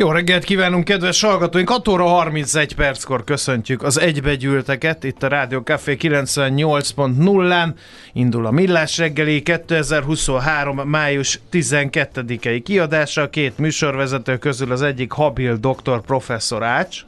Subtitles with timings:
[0.00, 1.68] Jó reggelt kívánunk, kedves hallgatóink!
[1.68, 7.74] 6 óra 31 perckor köszöntjük az egybegyűlteket itt a Rádió Café 98.0-án.
[8.12, 10.76] Indul a Millás reggeli 2023.
[10.76, 13.22] május 12-i kiadása.
[13.22, 17.00] A két műsorvezető közül az egyik Habil doktor professzor Ács.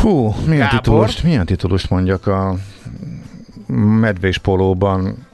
[0.00, 0.78] Hú, milyen Gábor?
[0.78, 2.54] titulust, milyen titulust mondjak a
[4.00, 5.25] medvés polóban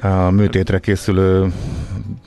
[0.00, 1.52] a műtétre készülő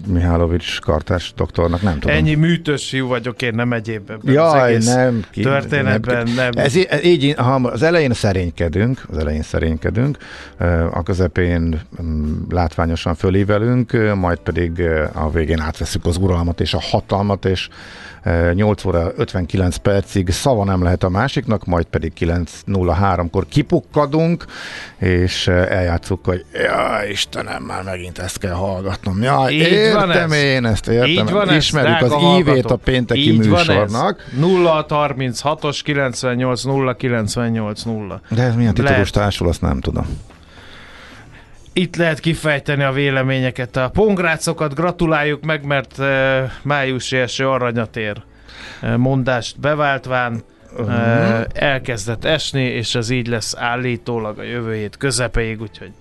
[0.07, 2.15] Mihálovics kartás doktornak, nem tudom.
[2.15, 5.23] Ennyi műtös fiú vagyok én, nem egyéb ebben az Jaj, egész nem.
[5.31, 6.49] Ki, történetben nem.
[6.55, 10.17] Ez, í- ez így, ha az elején szerénykedünk, az elején szerénykedünk,
[10.91, 14.81] a közepén mm, látványosan fölívelünk, eh, majd pedig
[15.13, 17.69] a végén átveszük az uralmat és a hatalmat, és
[18.53, 24.45] 8 óra 59 percig szava nem lehet a másiknak, majd pedig 9.03-kor kipukkadunk,
[24.97, 29.21] és eljátszuk, hogy ja, Istenem, már megint ezt kell hallgatnom.
[29.21, 30.43] Ja, Így értem ez.
[30.43, 31.09] én ezt, értem.
[31.09, 33.67] Így van ez, Ismerjük drága az ívét a pénteki Így van ez.
[33.67, 34.25] műsornak.
[34.41, 38.21] 0636-os 98 0 98 0.
[38.29, 40.05] De ez milyen titulus társul, azt nem tudom.
[41.73, 43.75] Itt lehet kifejteni a véleményeket.
[43.75, 46.07] A pongrácokat gratuláljuk meg, mert uh,
[46.63, 48.23] májusi eső aranyat ér.
[48.81, 50.43] Uh, mondást beváltván
[50.77, 55.91] uh, elkezdett esni, és ez így lesz állítólag a jövő hét közepéig, úgyhogy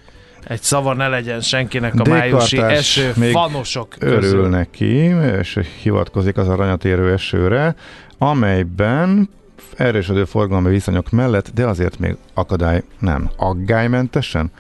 [0.45, 4.49] egy szava ne legyen senkinek a májusi eső még fanosok Örül közül.
[4.49, 4.95] neki,
[5.39, 7.75] és hivatkozik az aranyat érő esőre,
[8.19, 9.29] amelyben
[9.77, 13.31] erősödő forgalmi viszonyok mellett, de azért még akadály nem.
[13.37, 14.51] Aggálymentesen?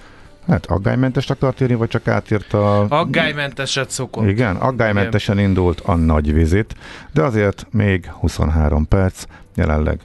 [0.50, 4.28] Hát aggálymentes akart írni, vagy csak átírta Aggálymenteset szokott.
[4.28, 6.74] Igen, aggállymentesen indult a nagy vizit,
[7.12, 9.24] de azért még 23 perc,
[9.54, 10.00] jelenleg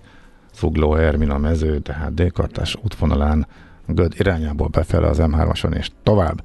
[0.55, 3.47] Zugló Ermina mező, tehát Dékartás útvonalán
[3.87, 6.43] Göd irányából befele az M3-ason és tovább.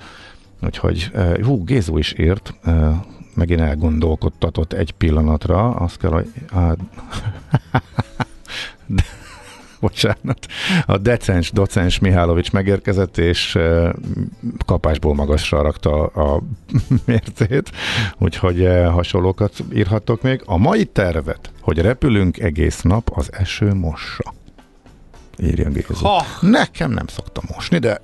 [0.62, 3.00] Úgyhogy, eh, hú, Gézu is írt, eh,
[3.34, 6.74] megint elgondolkodtatott egy pillanatra, azt kell, hogy á,
[8.86, 9.02] de,
[9.80, 10.46] bocsánat,
[10.86, 13.58] a decens, docens Mihálovics megérkezett, és
[14.66, 16.42] kapásból magasra rakta a
[17.06, 17.70] mércét,
[18.18, 20.42] úgyhogy hasonlókat írhattok még.
[20.44, 24.34] A mai tervet, hogy repülünk egész nap, az eső mossa.
[25.42, 26.04] Írja Gézu.
[26.04, 28.00] Ha, Nekem nem szoktam mosni, de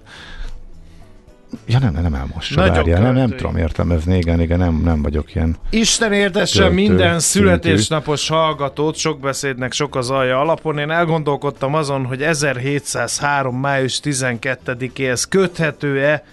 [1.66, 5.56] Ja nem, nem, elmossa, várjál, nem, nem tudom értelmezni, igen, igen, nem, nem vagyok ilyen.
[5.70, 7.46] Isten értesse minden szintű.
[7.48, 10.78] születésnapos hallgatót, sok beszédnek sok az alja alapon.
[10.78, 13.56] Én elgondolkodtam azon, hogy 1703.
[13.60, 16.24] május 12-éhez köthető-e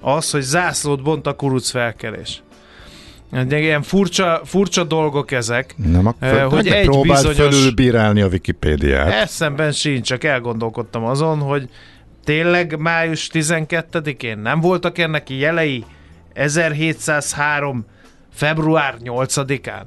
[0.00, 2.42] az, hogy zászlót bont a kuruc felkelés.
[3.50, 5.74] Ilyen furcsa, furcsa dolgok ezek.
[5.76, 9.12] Nem, ak- föl, hogy hogy egy próbáld bizonyos- fölülbírálni a Wikipédiát.
[9.12, 11.68] Eszemben sincs, csak elgondolkodtam azon, hogy
[12.24, 15.84] tényleg május 12-én nem voltak ennek jelei
[16.32, 17.84] 1703.
[18.34, 19.82] február 8-án?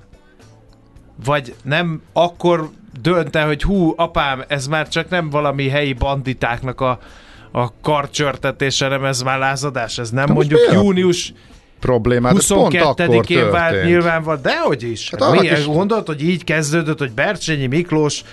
[1.26, 2.70] Vagy nem akkor
[3.02, 7.00] dönt el, hogy hú, apám, ez már csak nem valami helyi banditáknak a,
[7.52, 11.34] a karcsörtetése, nem ez már lázadás, ez nem most mondjuk június
[11.80, 12.38] problémát.
[12.38, 13.92] Ez pont akkor 22-én vált történt.
[13.92, 15.10] nyilvánvaló, dehogy is.
[15.20, 18.24] Hát Mi, is- Gondolt, hogy így kezdődött, hogy Bercsényi Miklós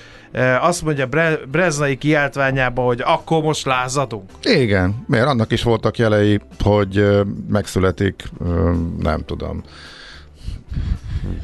[0.60, 4.30] azt mondja Bre- Breznai kiáltványába, hogy akkor most lázadunk.
[4.42, 9.62] Igen, miért annak is voltak jelei, hogy ö, megszületik, ö, nem tudom.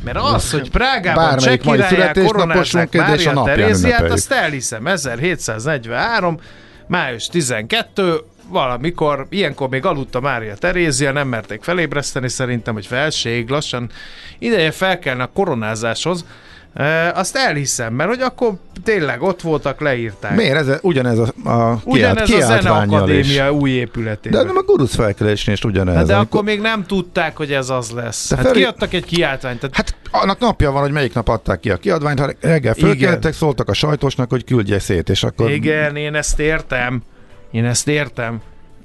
[0.04, 4.86] Mert az, hogy Prágában csekirálják, születésnaposunk, koronázzák Mária Teréziát, azt elhiszem.
[4.86, 6.40] 1743,
[6.86, 13.90] május 12, valamikor, ilyenkor még aludta Mária Terézia, nem merték felébreszteni szerintem, hogy felség, lassan
[14.38, 16.24] ideje felkelne a koronázáshoz.
[16.74, 18.52] E, azt elhiszem, mert hogy akkor
[18.84, 20.36] tényleg ott voltak, leírták.
[20.36, 20.56] Miért?
[20.56, 23.26] Ez, ugyanez a, a Ugyanez a kiáltványjal is.
[23.26, 24.40] Zeneakadémia új épületében.
[24.40, 25.94] De nem a gurusz felkelésnél is ugyanez.
[25.94, 28.28] Hát de amikor- akkor még nem tudták, hogy ez az lesz.
[28.28, 29.58] De hát Feri- kiadtak egy kiáltványt.
[29.58, 33.32] Tehát Hát annak napja van, hogy melyik nap adták ki a kiadványt, ha reggel fölkeltek,
[33.32, 35.50] szóltak a sajtósnak, hogy küldje szét, és akkor...
[35.50, 37.02] Igen, én ezt értem.
[37.50, 38.40] Én ezt értem.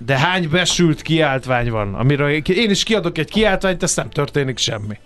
[0.06, 4.98] De hány besült kiáltvány van, amiről én is kiadok egy kiáltványt, ezt nem történik semmi.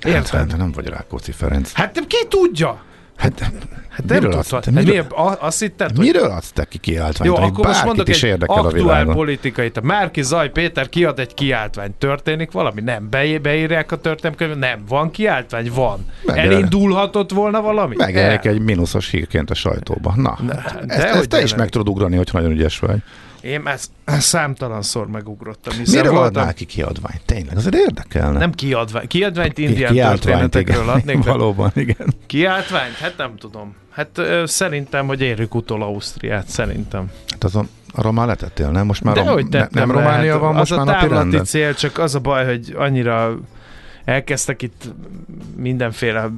[0.00, 0.50] Hát, Érted?
[0.50, 1.72] hát, nem vagy Rákóczi Ferenc.
[1.72, 2.82] Hát nem ki tudja?
[3.16, 3.50] Hát,
[3.88, 4.56] Hát nem miről, tudta.
[4.56, 5.12] adsz, Hát miről, miért?
[5.40, 5.98] Azt hitted, hogy...
[6.04, 9.72] miről adsz te ki kiáltványt, Jó, akkor most mondok is egy aktuál politikai.
[9.82, 11.94] Márki Zaj Péter kiad egy kiáltványt.
[11.94, 12.80] Történik valami?
[12.80, 13.08] Nem.
[13.10, 14.58] Be, beírják a történelmkönyvet?
[14.58, 14.84] Nem.
[14.88, 15.70] Van kiáltvány?
[15.74, 16.06] Van.
[16.24, 16.56] Megjelenik.
[16.56, 17.94] Elindulhatott volna valami?
[17.96, 18.52] Megjelenik El.
[18.52, 20.12] egy mínuszos hírként a sajtóba.
[20.16, 22.98] Na, ezt, de ezt, hogy te is meg tudod ugrani, hogy nagyon ügyes vagy.
[23.40, 25.76] Én ezt számtalanszor megugrottam.
[25.78, 27.20] Hiszen Miről voltam, adnál ki kiadványt?
[27.24, 28.38] Tényleg, azért érdekelne.
[28.38, 29.06] Nem kiadvány.
[29.06, 30.94] Kiadványt indián Kiáltványt, történetekről igen.
[30.94, 31.24] adnék.
[31.32, 32.14] Valóban, igen.
[32.26, 32.94] Kiáltványt?
[32.94, 33.74] Hát nem tudom.
[33.90, 37.10] Hát ö, szerintem, hogy érjük utol Ausztriát, szerintem.
[37.28, 38.86] Hát azon, arra már letettél, nem?
[38.86, 40.40] Most már De rom- hogy ne, nem Románia lehet.
[40.40, 41.44] van most az már a napi renden?
[41.44, 43.38] cél, csak az a baj, hogy annyira
[44.08, 44.84] elkezdtek itt
[45.56, 46.28] mindenféle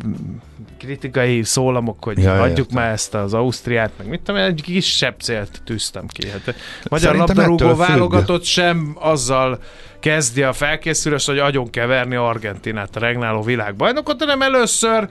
[0.78, 2.82] kritikai szólamok, hogy Ja, hagyjuk értem.
[2.82, 6.28] már ezt az Ausztriát, meg mit tudom, egy kisebb célt tűztem ki.
[6.28, 6.54] Hát,
[6.90, 9.58] magyar Szerintem labdarúgó válogatott sem azzal
[10.00, 15.08] kezdi a felkészülést, hogy agyon keverni Argentinát, a regnáló világbajnokot, hanem először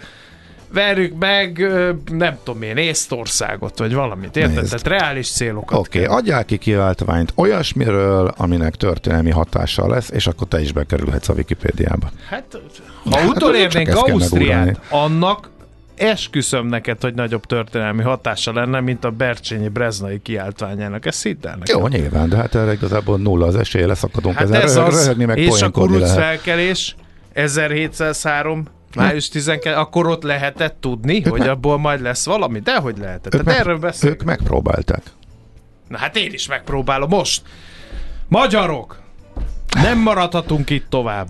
[0.74, 1.68] verjük meg,
[2.12, 4.56] nem tudom én, Észtországot, vagy valamit, érted?
[4.56, 4.82] Nézd.
[4.82, 10.48] Tehát reális célokat Oké, okay, adjál ki kiáltványt olyasmiről, aminek történelmi hatással lesz, és akkor
[10.48, 12.10] te is bekerülhetsz a Wikipédiába.
[12.30, 12.62] Hát,
[13.10, 15.50] ha utolérnénk ezt kell Ausztriát, annak
[15.96, 21.06] esküszöm neked, hogy nagyobb történelmi hatása lenne, mint a Bercsényi Breznai kiáltványának.
[21.06, 21.48] Ezt hidd.
[21.66, 25.02] Jó, nyilván, de hát erre igazából nulla az esélye, leszakadunk hát ezen, ez röhög, az,
[25.02, 26.24] röhögni meg és a poénkodni kuruc lehet.
[26.24, 26.96] felkelés
[27.34, 28.66] 1703
[28.96, 33.36] május 12, akkor ott lehetett tudni, hogy meg- abból majd lesz valami, de hogy lehetett.
[33.36, 35.02] Ők, Tehát meg, erről ők megpróbálták.
[35.88, 37.42] Na hát én is megpróbálom most.
[38.28, 39.00] Magyarok!
[39.82, 41.28] Nem maradhatunk itt tovább.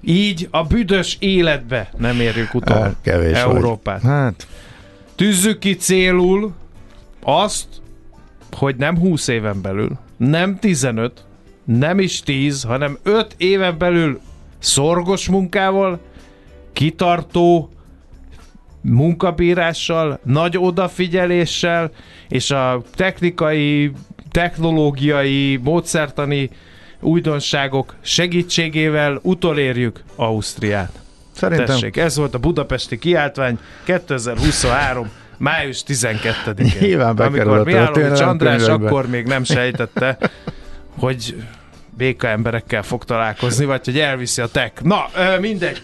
[0.00, 4.02] Így a büdös életbe nem érjük utol Hát, kevés Európát.
[4.02, 4.10] Vagy.
[4.10, 4.46] Hát,
[5.14, 6.52] Tűzzük ki célul
[7.22, 7.66] azt,
[8.56, 11.24] hogy nem 20 éven belül, nem 15,
[11.64, 14.20] nem is 10, hanem 5 éven belül
[14.62, 16.00] szorgos munkával,
[16.72, 17.70] kitartó
[18.80, 21.90] munkabírással, nagy odafigyeléssel,
[22.28, 23.92] és a technikai,
[24.30, 26.50] technológiai, módszertani
[27.00, 31.00] újdonságok segítségével utolérjük Ausztriát.
[31.32, 36.72] szerintem Tessék, ez volt a budapesti kiáltvány 2023 május 12-én.
[36.80, 40.18] Nyilván Amikor Mihálovics András akkor még nem sejtette,
[40.98, 41.36] hogy
[41.96, 44.82] béka emberekkel fog találkozni, vagy hogy elviszi a tech.
[44.82, 45.06] Na,
[45.40, 45.82] mindegy.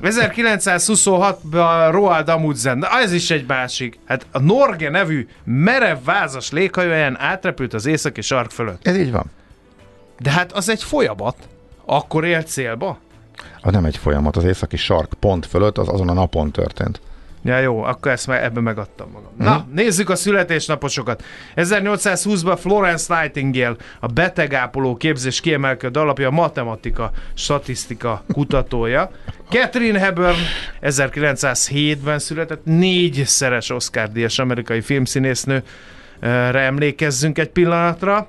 [0.00, 3.98] 1926-ban Roald Amundsen, ez is egy másik.
[4.06, 8.86] Hát a Norge nevű merev vázas léghajóján átrepült az északi sark fölött.
[8.86, 9.30] ez így van.
[10.18, 11.36] De hát az egy folyamat.
[11.84, 12.98] Akkor élt célba?
[13.60, 17.00] Az nem egy folyamat, az északi sark pont fölött, az azon a napon történt.
[17.44, 19.30] Ja jó, akkor ezt meg, ebben megadtam magam.
[19.36, 21.22] Na, nézzük a születésnaposokat.
[21.56, 29.10] 1820-ban Florence Nightingale, a betegápoló képzés kiemelkedő alapja, a matematika, statisztika kutatója.
[29.48, 30.36] Catherine Hepburn
[30.82, 35.62] 1907-ben született, négyszeres Oscar-díjas amerikai filmszínésznőre
[36.60, 38.28] emlékezzünk egy pillanatra.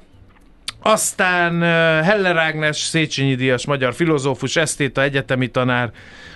[0.86, 1.62] Aztán uh,
[2.06, 5.92] Heller Ágnes, Széchenyi Díjas, magyar filozófus, esztéta, egyetemi tanár,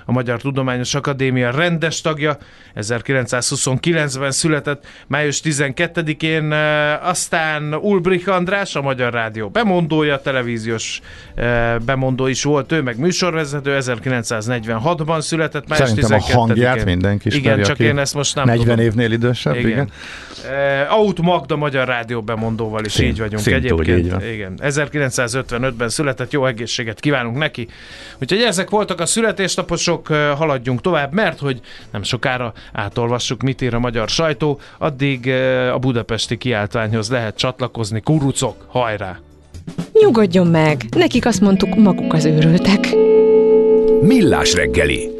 [0.10, 2.38] a Magyar Tudományos Akadémia rendes tagja,
[2.76, 11.02] 1929-ben született, május 12-én, uh, aztán Ulbrich András, a Magyar Rádió bemondója, televíziós
[11.86, 16.36] bemondó is volt ő, meg műsorvezető, 1946-ban született, május Szerintem a 12-én.
[16.36, 18.80] hangját mindenki ismeri, Igen, csak én ezt most nem 40 tudom.
[18.86, 19.70] évnél idősebb, igen.
[19.70, 19.90] igen.
[20.90, 23.98] Aut Magda Magyar Rádió bemondóval is Szint- így vagyunk szintúgy egyébként.
[24.00, 24.24] így van.
[24.24, 24.60] Igen.
[24.64, 27.68] 1955-ben született, jó egészséget kívánunk neki.
[28.22, 31.62] Úgyhogy ezek voltak a születésnaposok, uh, haladjunk tovább, mert hogy
[31.92, 35.30] nem sokára átolvassuk, mit ír a magyar sajtó, addig
[35.74, 38.02] a budapesti kiáltványhoz lehet csatlakozni.
[38.02, 39.20] Kurucok, hajrá!
[39.94, 42.96] Nyugodjon meg, nekik azt mondtuk, maguk az őrültek.
[44.02, 45.17] Millás reggeli.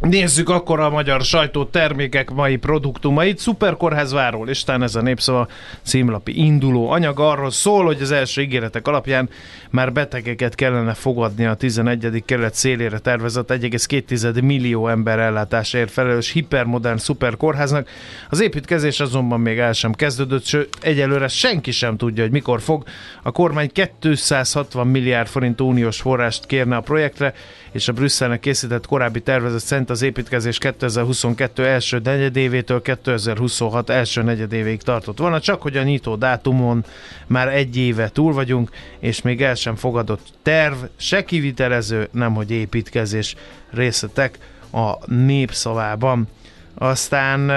[0.00, 3.38] Nézzük akkor a magyar sajtó termékek mai produktumait.
[3.38, 5.48] Szuperkórházváról, és talán ez a népszava
[5.82, 9.28] címlapi induló anyag arról szól, hogy az első ígéretek alapján
[9.70, 12.22] már betegeket kellene fogadni a 11.
[12.24, 17.88] kerület szélére tervezett 1,2 millió ember ellátásáért felelős hipermodern szuperkórháznak.
[18.30, 22.84] Az építkezés azonban még el sem kezdődött, sőt, egyelőre senki sem tudja, hogy mikor fog.
[23.22, 27.34] A kormány 260 milliárd forint uniós forrást kérne a projektre,
[27.72, 34.82] és a Brüsszelnek készített korábbi tervezet szerint az építkezés 2022 első negyedévétől 2026 első negyedévéig
[34.82, 36.84] tartott volna, csak hogy a nyitó dátumon
[37.26, 42.50] már egy éve túl vagyunk, és még el sem fogadott terv, se kivitelező, nem hogy
[42.50, 43.34] építkezés
[43.70, 44.38] részletek
[44.72, 46.28] a népszavában.
[46.74, 47.50] Aztán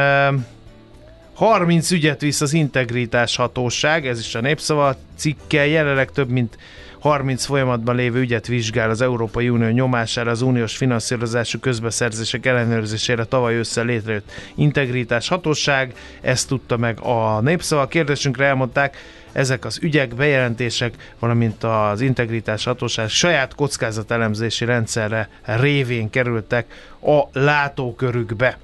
[1.33, 6.57] 30 ügyet visz az integritás hatóság, ez is a népszava cikke, jelenleg több mint
[7.01, 13.57] 30 folyamatban lévő ügyet vizsgál az Európai Unió nyomására az uniós finanszírozású közbeszerzések ellenőrzésére tavaly
[13.57, 15.93] össze létrejött integritás hatóság.
[16.21, 17.87] Ezt tudta meg a népszava.
[17.87, 18.97] Kérdésünkre elmondták,
[19.31, 28.57] ezek az ügyek, bejelentések, valamint az integritás hatóság saját kockázatelemzési rendszerre révén kerültek a látókörükbe.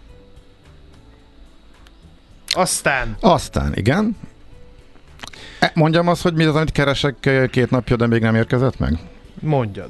[2.49, 3.17] Aztán...
[3.19, 4.17] Aztán, igen.
[5.59, 8.97] E, mondjam azt, hogy mi az, amit keresek két napja, de még nem érkezett meg?
[9.39, 9.89] Mondjad.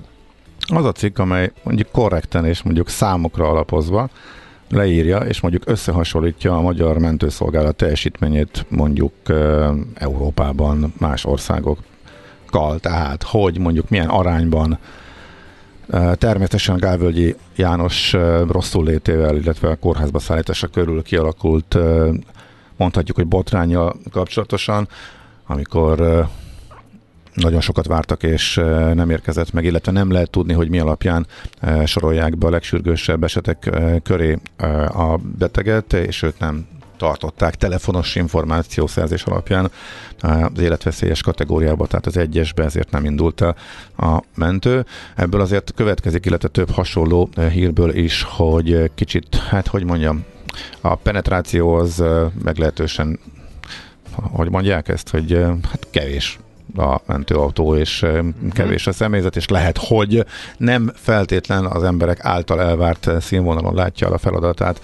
[0.73, 4.09] Az a cikk, amely mondjuk korrekten és mondjuk számokra alapozva
[4.69, 9.13] leírja, és mondjuk összehasonlítja a magyar mentőszolgálat teljesítményét mondjuk
[9.93, 14.79] Európában, más országokkal, tehát hogy mondjuk milyen arányban
[16.13, 18.13] Természetesen Gálvölgyi János
[18.49, 21.77] rosszul létével, illetve a kórházba szállítása körül kialakult,
[22.77, 24.87] mondhatjuk, hogy botránya kapcsolatosan,
[25.47, 26.27] amikor
[27.33, 28.55] nagyon sokat vártak, és
[28.93, 31.27] nem érkezett meg, illetve nem lehet tudni, hogy mi alapján
[31.85, 33.69] sorolják be a legsürgősebb esetek
[34.03, 34.37] köré
[34.87, 39.71] a beteget, és őt nem tartották telefonos információszerzés alapján
[40.19, 43.55] az életveszélyes kategóriába, tehát az egyesbe, ezért nem indult el
[43.97, 44.85] a mentő.
[45.15, 50.23] Ebből azért következik, illetve több hasonló hírből is, hogy kicsit, hát hogy mondjam,
[50.81, 52.03] a penetráció az
[52.43, 53.19] meglehetősen
[54.21, 55.31] hogy mondják ezt, hogy
[55.69, 56.39] hát kevés
[56.75, 58.05] a mentőautó, és
[58.51, 60.25] kevés a személyzet, és lehet, hogy
[60.57, 64.81] nem feltétlen az emberek által elvárt színvonalon látja el a feladatát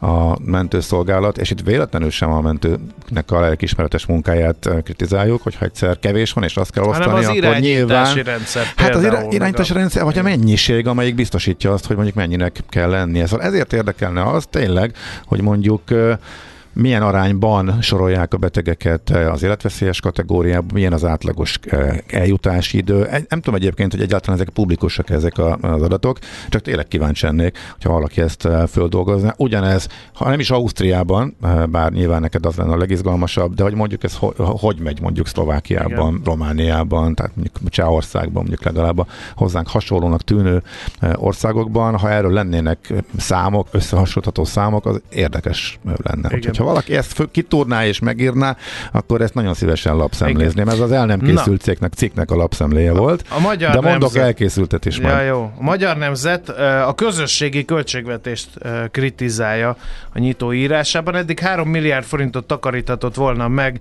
[0.00, 6.32] a mentőszolgálat, és itt véletlenül sem a mentőnek a lelkismeretes munkáját kritizáljuk, hogyha egyszer kevés
[6.32, 8.14] van, és azt kell osztani, az akkor nyilván...
[8.14, 12.90] rendszer Hát az irányítási rendszer, vagy a mennyiség, amelyik biztosítja azt, hogy mondjuk mennyinek kell
[12.90, 13.26] lennie.
[13.26, 14.94] Szóval ezért érdekelne az tényleg,
[15.24, 15.82] hogy mondjuk
[16.72, 23.08] milyen arányban sorolják a betegeket az életveszélyes kategóriába, milyen az átlagos eh, eljutási idő.
[23.28, 27.92] Nem tudom egyébként, hogy egyáltalán ezek publikusak ezek az adatok, csak tényleg kíváncsi lennék, hogyha
[27.92, 29.34] valaki ezt eh, földolgozna.
[29.36, 33.74] Ugyanez, ha nem is Ausztriában, eh, bár nyilván neked az lenne a legizgalmasabb, de hogy
[33.74, 36.20] mondjuk ez hogy megy mondjuk Szlovákiában, Igen.
[36.24, 40.62] Romániában, tehát mondjuk Csehországban, mondjuk legalább a hozzánk hasonlónak tűnő
[41.14, 46.36] országokban, ha erről lennének számok, összehasonlítható számok, az érdekes lenne.
[46.36, 48.56] Igen ha valaki ezt kitúrná és megírná,
[48.92, 50.68] akkor ezt nagyon szívesen lapszemlézném.
[50.68, 53.24] Ez az el nem készült cégnek, cikknek a lapszemléje volt.
[53.28, 54.22] A magyar de mondok nemzet...
[54.22, 55.26] elkészültet is ja, majd.
[55.26, 55.52] jó.
[55.58, 56.48] A magyar nemzet
[56.86, 58.48] a közösségi költségvetést
[58.90, 59.76] kritizálja
[60.14, 61.14] a nyitó írásában.
[61.16, 63.80] Eddig 3 milliárd forintot takaríthatott volna meg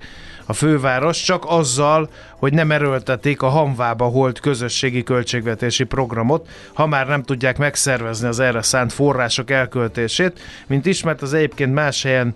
[0.50, 7.08] a főváros, csak azzal, hogy nem erőltetik a Hamvába holt közösségi költségvetési programot, ha már
[7.08, 10.40] nem tudják megszervezni az erre szánt források elköltését.
[10.68, 12.36] Mint ismert, az egyébként más helyen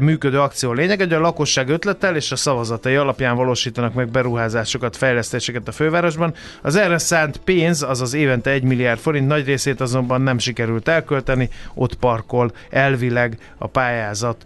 [0.00, 5.68] működő akció lényeg, hogy a lakosság ötlettel és a szavazatai alapján valósítanak meg beruházásokat, fejlesztéseket
[5.68, 6.34] a fővárosban.
[6.62, 11.48] Az erre szánt pénz, azaz évente 1 milliárd forint, nagy részét azonban nem sikerült elkölteni,
[11.74, 14.44] ott parkol elvileg a pályázat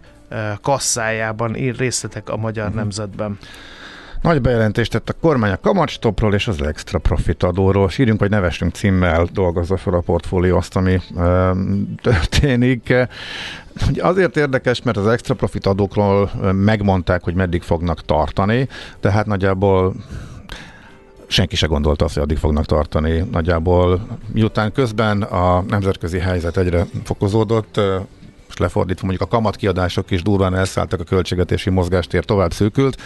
[0.61, 2.81] kasszájában ír részletek a Magyar uh-huh.
[2.81, 3.37] Nemzetben.
[4.21, 7.89] Nagy bejelentést tett a kormány a kamatstopról és az extra profit adóról.
[7.89, 11.51] Sírjunk, hogy nevesünk címmel dolgozza fel a portfólió azt, ami e,
[12.01, 12.93] történik.
[13.99, 18.67] Azért érdekes, mert az extra profit adókról megmondták, hogy meddig fognak tartani,
[18.99, 19.95] tehát nagyjából
[21.27, 23.23] senki se gondolta azt, hogy addig fognak tartani.
[23.31, 27.79] Nagyjából miután közben a nemzetközi helyzet egyre fokozódott,
[28.59, 33.01] lefordítva, mondjuk a kamatkiadások is durván elszálltak, a költségvetési mozgástér tovább szűkült.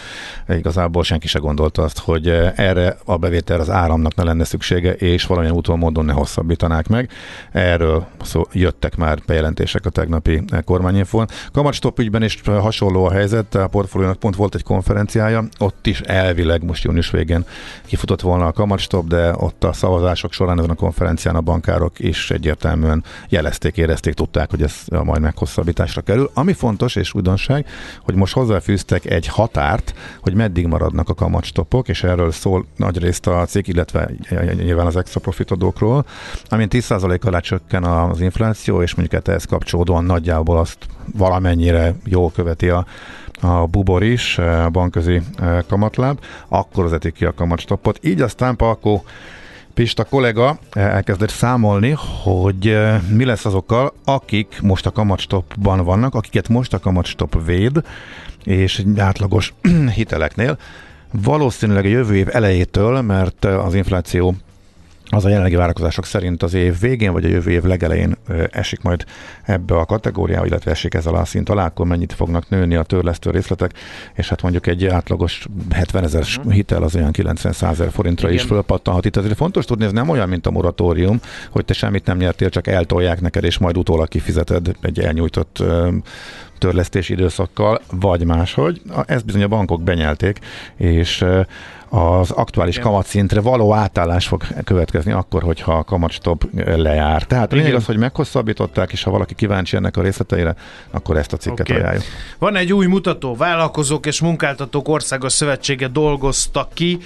[0.48, 5.26] Igazából senki se gondolta azt, hogy erre a bevétel az áramnak ne lenne szüksége, és
[5.26, 7.10] valamilyen úton módon ne hosszabbítanák meg.
[7.52, 11.26] Erről szó, jöttek már bejelentések a tegnapi kormányinfón.
[11.52, 16.64] Kamatstop ügyben is hasonló a helyzet, a portfóliónak pont volt egy konferenciája, ott is elvileg
[16.64, 17.44] most június végén
[17.86, 22.30] kifutott volna a kamatstop, de ott a szavazások során ezen a konferencián a bankárok is
[22.30, 26.30] egyértelműen jelezték, érezték, tudták, hogy ez majd meghosszabbításra kerül.
[26.34, 27.66] Ami fontos és újdonság,
[28.02, 33.44] hogy most hozzáfűztek egy határt, hogy meddig maradnak a kamatstopok, és erről szól nagyrészt a
[33.46, 34.10] cég, illetve
[34.54, 36.04] nyilván az extra profitadókról,
[36.48, 40.78] amint 10% alá csökken az infláció, és mondjuk ehhez kapcsolódóan nagyjából azt
[41.16, 42.86] valamennyire jól követi a
[43.40, 45.22] a bubor is, a bankközi
[45.68, 47.98] kamatláb, akkor vezetik ki a kamatstoppot.
[48.02, 49.04] Így aztán Palkó
[49.74, 52.78] Pista kollega elkezdett számolni, hogy
[53.08, 57.82] mi lesz azokkal, akik most a kamatstopban vannak, akiket most a kamatstop véd,
[58.44, 59.54] és átlagos
[59.94, 60.58] hiteleknél.
[61.12, 64.34] Valószínűleg a jövő év elejétől, mert az infláció
[65.14, 68.16] az a jelenlegi várakozások szerint az év végén vagy a jövő év legelején
[68.50, 69.04] esik majd
[69.42, 72.82] ebbe a kategóriába, illetve esik ez alá a szint alá, akkor mennyit fognak nőni a
[72.82, 73.72] törlesztő részletek,
[74.14, 76.52] és hát mondjuk egy átlagos 70 ezer uh-huh.
[76.52, 78.40] hitel az olyan 90 ezer forintra Igen.
[78.40, 79.04] is fölpattanhat.
[79.04, 82.48] Itt azért fontos tudni, ez nem olyan, mint a moratórium, hogy te semmit nem nyertél,
[82.48, 85.62] csak eltolják neked, és majd utólag kifizeted egy elnyújtott
[86.58, 88.82] törlesztési időszakkal, vagy máshogy.
[89.06, 90.38] Ezt bizony a bankok benyelték,
[90.76, 91.24] és
[91.94, 92.86] az aktuális Igen.
[92.86, 96.44] kamatszintre való átállás fog következni akkor, hogyha a kamatstop
[96.76, 97.22] lejár.
[97.22, 100.54] Tehát a lényeg az, hogy meghosszabbították, és ha valaki kíváncsi ennek a részleteire,
[100.90, 101.82] akkor ezt a cikket okay.
[101.82, 102.04] ajánljuk.
[102.38, 106.98] Van egy új mutató, vállalkozók és munkáltatók országos szövetsége dolgoztak ki,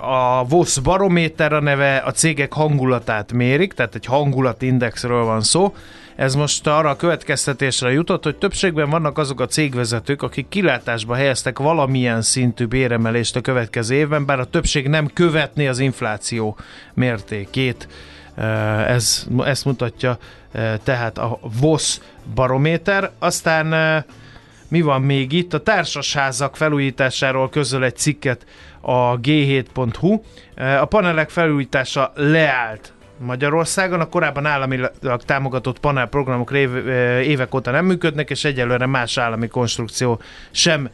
[0.00, 5.74] a VOSZ barométer a neve, a cégek hangulatát mérik, tehát egy hangulatindexről van szó.
[6.20, 11.58] Ez most arra a következtetésre jutott, hogy többségben vannak azok a cégvezetők, akik kilátásba helyeztek
[11.58, 16.56] valamilyen szintű béremelést a következő évben, bár a többség nem követni az infláció
[16.94, 17.88] mértékét.
[18.86, 20.18] Ez, ezt mutatja
[20.82, 22.00] tehát a VOSZ
[22.34, 23.10] barométer.
[23.18, 24.04] Aztán
[24.68, 25.54] mi van még itt?
[25.54, 28.46] A társasházak felújításáról közöl egy cikket
[28.80, 30.20] a g7.hu.
[30.80, 34.00] A panelek felújítása leállt Magyarországon.
[34.00, 36.50] A korábban államilag támogatott panelprogramok
[37.22, 40.88] évek óta nem működnek, és egyelőre más állami konstrukció sem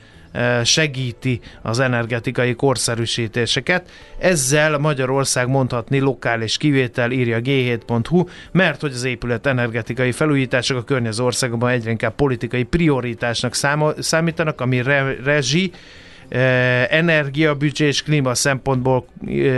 [0.64, 3.90] segíti az energetikai korszerűsítéseket.
[4.18, 11.24] Ezzel Magyarország mondhatni lokális kivétel, írja g7.hu, mert hogy az épület energetikai felújítások a környező
[11.24, 13.54] országokban egyre inkább politikai prioritásnak
[13.98, 15.72] számítanak, ami re- rezsi,
[16.28, 19.06] energiabüdzsé és klíma szempontból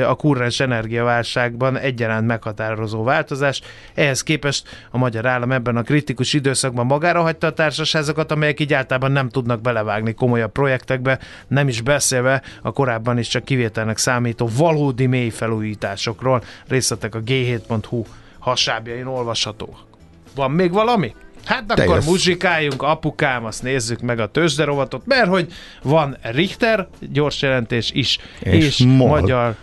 [0.06, 3.60] a kurrens energiaválságban egyaránt meghatározó változás.
[3.94, 8.74] Ehhez képest a magyar állam ebben a kritikus időszakban magára hagyta a társaságokat, amelyek így
[8.74, 14.48] általában nem tudnak belevágni komolyabb projektekbe, nem is beszélve a korábban is csak kivételnek számító
[14.56, 16.42] valódi mély felújításokról.
[16.68, 18.04] Részletek a g7.hu
[18.38, 19.86] hasábjain olvashatók.
[20.34, 21.14] Van még valami?
[21.44, 22.04] Hát akkor Teljes.
[22.04, 28.64] muzsikáljunk, apukám, azt nézzük meg a tőzsderovatot, mert hogy van Richter gyors jelentés is, és,
[28.64, 29.54] és magyar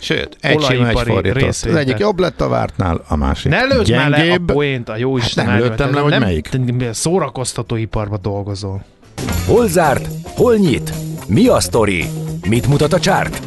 [0.00, 1.48] Sőt, egy sima egy fordított.
[1.48, 4.10] Az egyik jobb lett a vártnál, a másik Ne lőd gyengébb.
[4.10, 5.46] már le a poént, a jó Isten.
[5.46, 6.48] Hát nem lőttem le, hogy nem, melyik.
[6.90, 8.84] Szórakoztatóiparban dolgozol.
[9.46, 10.08] Hol zárt?
[10.24, 10.92] Hol nyit?
[11.28, 12.04] Mi a sztori?
[12.48, 13.40] Mit mutat a csárt?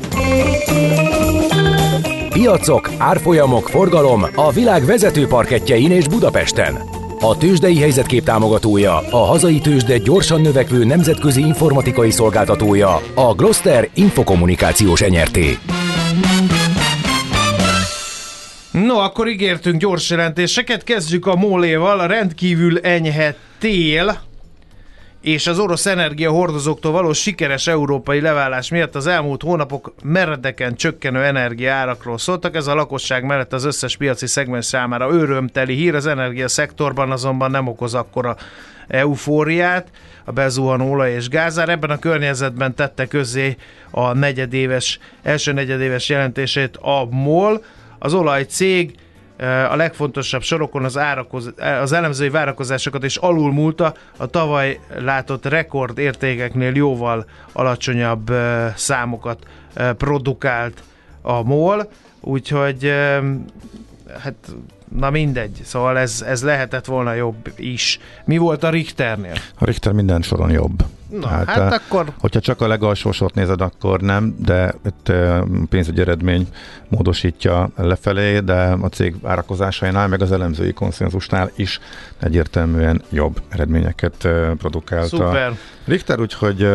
[2.30, 6.99] Piacok, árfolyamok, forgalom a világ vezető parketjein és Budapesten.
[7.22, 15.02] A tőzsdei helyzetkép támogatója, a hazai tőzsde gyorsan növekvő nemzetközi informatikai szolgáltatója, a Gloster Infokommunikációs
[15.02, 15.58] enyerté.
[18.72, 24.29] No, akkor ígértünk gyors jelentéseket, kezdjük a móléval, a rendkívül enyhe tél,
[25.22, 32.18] és az orosz energiahordozóktól való sikeres európai leválás miatt az elmúlt hónapok meredeken csökkenő energiaárakról
[32.18, 32.56] szóltak.
[32.56, 37.68] Ez a lakosság mellett az összes piaci szegmens számára örömteli hír, az energiaszektorban azonban nem
[37.68, 38.36] okoz akkora
[38.88, 39.88] eufóriát
[40.24, 41.70] a bezuhanó olaj és gázár.
[41.70, 43.58] Ebben a környezetben tette közé
[43.92, 47.64] a negyedéves, első negyedéves jelentését a MOL.
[48.00, 48.96] Az olajcég
[49.70, 56.76] a legfontosabb sorokon az, árakoz, az elemzői várakozásokat is alulmúlta, a tavaly látott rekord értékeknél
[56.76, 58.32] jóval alacsonyabb
[58.76, 59.46] számokat
[59.98, 60.84] produkált
[61.22, 62.94] a MOL, úgyhogy
[64.24, 64.36] hát
[64.96, 68.00] Na mindegy, szóval ez, ez lehetett volna jobb is.
[68.26, 69.34] Mi volt a Richternél?
[69.56, 70.84] A Richter minden soron jobb.
[71.10, 72.12] Na, hát, hát akkor...
[72.20, 75.12] Hogyha csak a legalsó sort nézed, akkor nem, de itt
[75.70, 76.48] pénzügyi eredmény
[76.88, 81.80] módosítja lefelé, de a cég várakozásainál, meg az elemzői konszenzusnál is
[82.20, 85.08] egyértelműen jobb eredményeket produkálta.
[85.08, 85.58] Szuper.
[85.86, 86.68] Richter, úgyhogy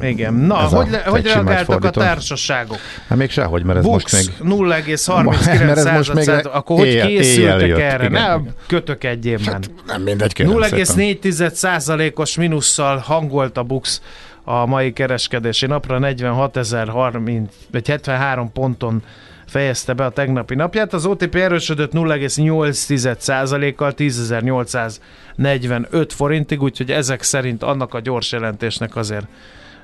[0.00, 0.34] igen.
[0.34, 2.78] Na, hogy, le, hogy reagáltak a társaságok?
[3.08, 4.50] Hát még sehogy, mert ez Bux most még...
[4.52, 8.06] 0,39 még akkor hogy éjjel, készültek éjjel erre?
[8.06, 8.42] Igen.
[8.42, 14.02] Ne kötök egyéb hát, nem mindegy, 0,4 os minusszal hangolt a Bux
[14.44, 19.02] a mai kereskedési napra 46.030 vagy 73 ponton
[19.46, 20.92] fejezte be a tegnapi napját.
[20.92, 29.26] Az OTP erősödött 0,8%-kal 10.845 forintig, úgyhogy ezek szerint annak a gyors jelentésnek azért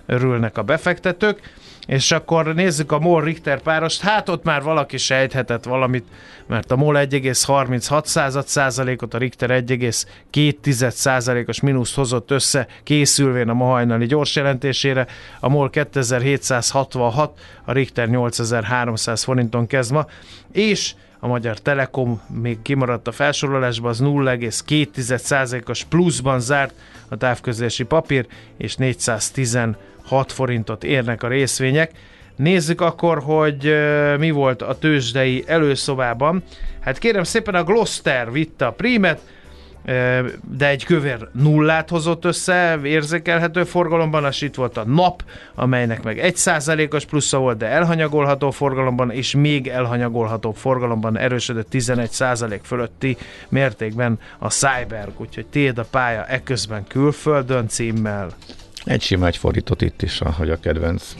[0.08, 1.40] örülnek a befektetők.
[1.86, 6.04] És akkor nézzük a MOL Richter párost, hát ott már valaki sejthetett valamit,
[6.46, 13.64] mert a MOL 1,36 százalékot, a Richter 1,2 százalékos mínuszt hozott össze, készülvén a ma
[13.64, 15.06] hajnali gyors jelentésére.
[15.40, 20.06] A MOL 2766, a Richter 8300 forinton kezd ma,
[20.52, 26.74] és a Magyar Telekom még kimaradt a felsorolásban, az 0,2%-os pluszban zárt
[27.08, 28.74] a távközlési papír, és
[30.08, 31.90] 416 forintot érnek a részvények.
[32.36, 33.74] Nézzük akkor, hogy
[34.18, 36.42] mi volt a tőzsdei előszobában.
[36.80, 39.20] Hát kérem szépen a Gloster vitte a prímet,
[40.56, 45.22] de egy kövér nullát hozott össze érzékelhető forgalomban, és itt volt a nap,
[45.54, 52.10] amelynek meg egy százalékos plusza volt, de elhanyagolható forgalomban, és még elhanyagolható forgalomban erősödött 11
[52.10, 53.16] százalék fölötti
[53.48, 58.28] mértékben a Cyberg, úgyhogy tiéd a pálya eközben külföldön címmel.
[58.88, 61.14] Egy sima egy fordított itt is, hogy a kedvenc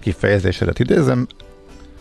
[0.00, 1.26] kifejezésedet idézem.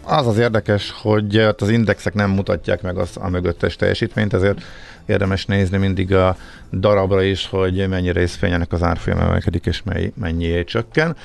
[0.03, 4.62] Az az érdekes, hogy az indexek nem mutatják meg az a mögöttes teljesítményt, ezért
[5.05, 6.38] érdemes nézni mindig a
[6.71, 11.15] darabra is, hogy mennyi részfényenek az árfolyam emelkedik, és mely, mennyi csökken.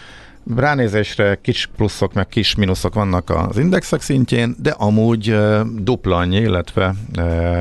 [0.57, 5.37] Ránézésre kis pluszok, meg kis mínuszok vannak az indexek szintjén, de amúgy
[5.75, 6.95] dupla annyi, illetve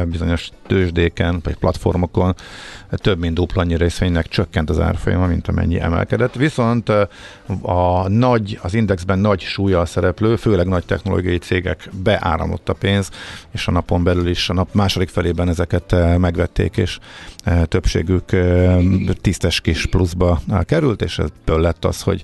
[0.05, 2.35] bizonyos tőzsdéken, vagy platformokon
[2.89, 6.35] több mint dupla annyi részvénynek csökkent az árfolyama, mint amennyi emelkedett.
[6.35, 6.89] Viszont
[7.61, 13.09] a nagy, az indexben nagy súlya szereplő, főleg nagy technológiai cégek beáramlott a pénz,
[13.51, 16.99] és a napon belül is a nap második felében ezeket megvették, és
[17.63, 18.35] többségük
[19.21, 22.23] tisztes kis pluszba került, és ebből lett az, hogy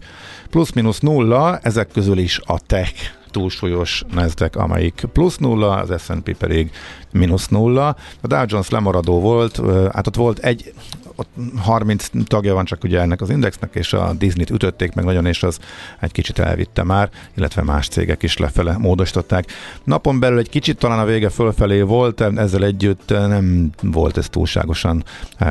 [0.49, 2.93] plusz-minusz nulla, ezek közül is a tech
[3.35, 6.71] túlsúlyos Nasdaq, amelyik plusz nulla, az S&P pedig
[7.11, 7.95] mínusz nulla.
[8.21, 9.61] A Dow Jones lemaradó volt,
[9.93, 10.73] hát ott volt egy
[11.15, 15.25] ott 30 tagja van csak ugye ennek az indexnek, és a Disney-t ütötték meg nagyon,
[15.25, 15.59] és az
[15.99, 19.45] egy kicsit elvitte már, illetve más cégek is lefele módosították.
[19.83, 25.03] Napon belül egy kicsit talán a vége fölfelé volt, ezzel együtt nem volt ez túlságosan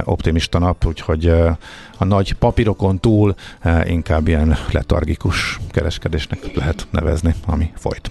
[0.04, 1.26] optimista nap, úgyhogy
[1.98, 3.34] a nagy papírokon túl
[3.84, 8.10] inkább ilyen letargikus kereskedésnek lehet nevezni, ami folyt.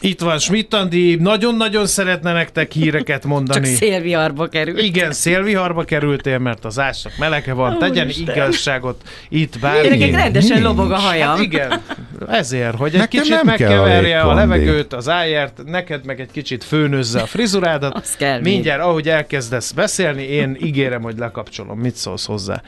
[0.00, 3.66] Itt van Schmidt Andi, nagyon-nagyon szeretne nektek híreket mondani.
[3.66, 4.82] Csak szélviharba került.
[4.82, 8.34] Igen, szélviharba kerültél, mert az ásnak melege van, Ó, tegyen Isten.
[8.34, 9.82] igazságot itt bárki.
[9.88, 11.28] Gyerekek, rendesen lobog a hajam.
[11.28, 11.80] Hát igen,
[12.28, 17.20] ezért, hogy egy Nekem kicsit megkeverje a levegőt, az ájért, neked meg egy kicsit főnözze
[17.20, 17.94] a frizurádat.
[17.94, 18.88] Az kell Mindjárt, még.
[18.88, 21.78] ahogy elkezdesz beszélni, én ígérem, hogy lekapcsolom.
[21.78, 22.62] Mit szólsz hozzá?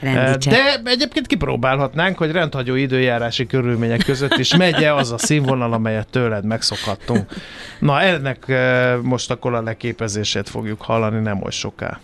[0.00, 0.50] Rendítse.
[0.50, 6.44] De egyébként kipróbálhatnánk, hogy rendhagyó időjárási körülmények között is megye az a színvonal, amelyet tőled
[6.74, 7.32] megszokhattunk.
[7.78, 8.46] Na, ennek
[9.02, 12.00] most akkor a leképezését fogjuk hallani nem oly soká.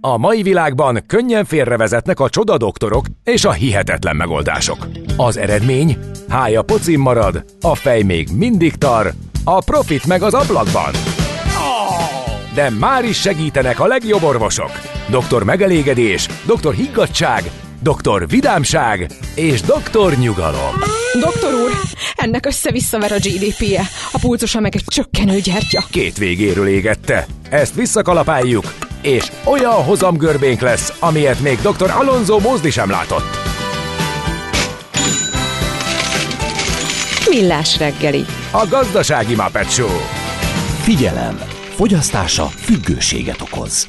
[0.00, 4.86] A mai világban könnyen félrevezetnek a csodadoktorok és a hihetetlen megoldások.
[5.16, 5.98] Az eredmény?
[6.28, 9.12] Hája pocim marad, a fej még mindig tar,
[9.44, 10.92] a profit meg az ablakban.
[12.54, 14.70] De már is segítenek a legjobb orvosok.
[15.10, 17.42] Doktor megelégedés, doktor higgadság,
[17.82, 20.74] doktor vidámság és doktor nyugalom.
[21.20, 21.70] Doktor úr,
[22.14, 25.84] ennek össze-visszaver a GDP-je, a pulcosa meg egy csökkenő gyertya.
[25.90, 27.26] Két végéről égette.
[27.50, 31.90] Ezt visszakalapáljuk, és olyan hozamgörbénk lesz, amilyet még dr.
[31.90, 33.36] Alonso Mózdi sem látott.
[37.28, 38.24] Millás reggeli.
[38.50, 39.98] A gazdasági Muppet Show.
[40.82, 41.40] Figyelem!
[41.78, 43.88] Fogyasztása függőséget okoz.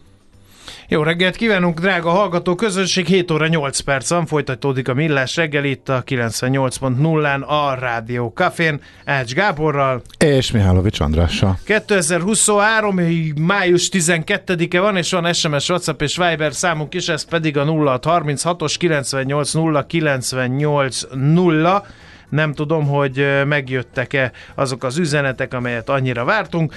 [0.91, 5.89] Jó reggelt kívánunk, drága hallgató közönség, 7 óra 8 percen folytatódik a Millás reggel itt
[5.89, 10.01] a 98.0-án a Rádió Cafén, Ács Gáborral.
[10.17, 11.59] És Mihálovics Andrással.
[11.63, 12.99] 2023.
[13.41, 18.75] május 12-e van, és van SMS, WhatsApp és Viber számunk is, ez pedig a 0636-os
[18.77, 21.83] 980 980.
[22.31, 26.73] Nem tudom, hogy megjöttek-e azok az üzenetek, amelyet annyira vártunk.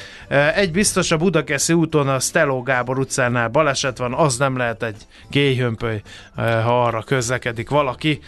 [0.55, 4.97] Egy biztos a Budakeszi úton a Steló Gábor utcánál baleset van, az nem lehet egy
[5.31, 6.03] gélyhömpöly,
[6.37, 8.21] ha arra közlekedik valaki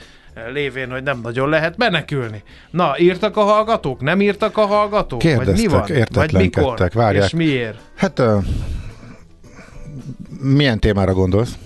[0.53, 2.43] lévén, hogy nem nagyon lehet menekülni.
[2.71, 4.01] Na, írtak a hallgatók?
[4.01, 5.19] Nem írtak a hallgatók?
[5.19, 5.89] Kérdeztek, Vagy mi van?
[5.89, 7.25] értetlenkedtek, várják.
[7.25, 7.79] És miért?
[7.97, 8.45] Hát uh,
[10.41, 11.59] milyen témára gondolsz?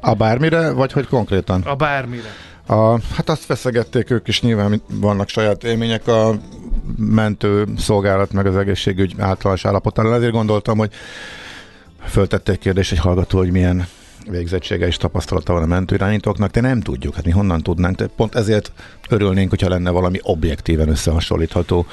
[0.00, 1.62] A bármire, vagy hogy konkrétan?
[1.62, 2.28] A bármire.
[2.68, 6.38] A, hát azt feszegették ők is, nyilván vannak saját élmények a
[6.96, 10.12] mentő szolgálat, meg az egészségügy általános állapotán.
[10.12, 10.92] Ezért gondoltam, hogy
[12.06, 13.86] föltették kérdést egy hallgató, hogy milyen
[14.30, 18.34] végzettsége és tapasztalata van a mentőirányítóknak, de nem tudjuk, hát mi honnan tudnánk, de pont
[18.34, 18.72] ezért
[19.08, 21.86] örülnénk, hogyha lenne valami objektíven összehasonlítható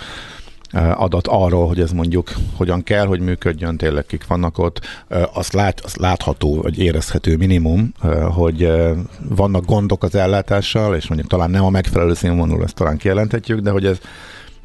[0.76, 4.80] adat arról, hogy ez mondjuk hogyan kell, hogy működjön, tényleg kik vannak ott,
[5.34, 7.94] azt, lát, azt látható, vagy érezhető minimum,
[8.34, 8.72] hogy
[9.30, 13.70] vannak gondok az ellátással, és mondjuk talán nem a megfelelő színvonalú, ezt talán kijelenthetjük, de
[13.70, 13.98] hogy ez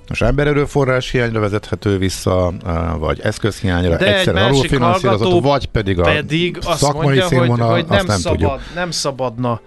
[0.08, 2.52] most embererőforrás hiányra vezethető vissza,
[2.98, 7.90] vagy eszközhiányra, De egyszerűen alulfinanszírozott, vagy pedig a pedig azt szakmai mondja, színvonal, hogy, hogy
[7.90, 8.74] nem, azt nem szabad, tudjuk.
[8.74, 9.60] nem szabadna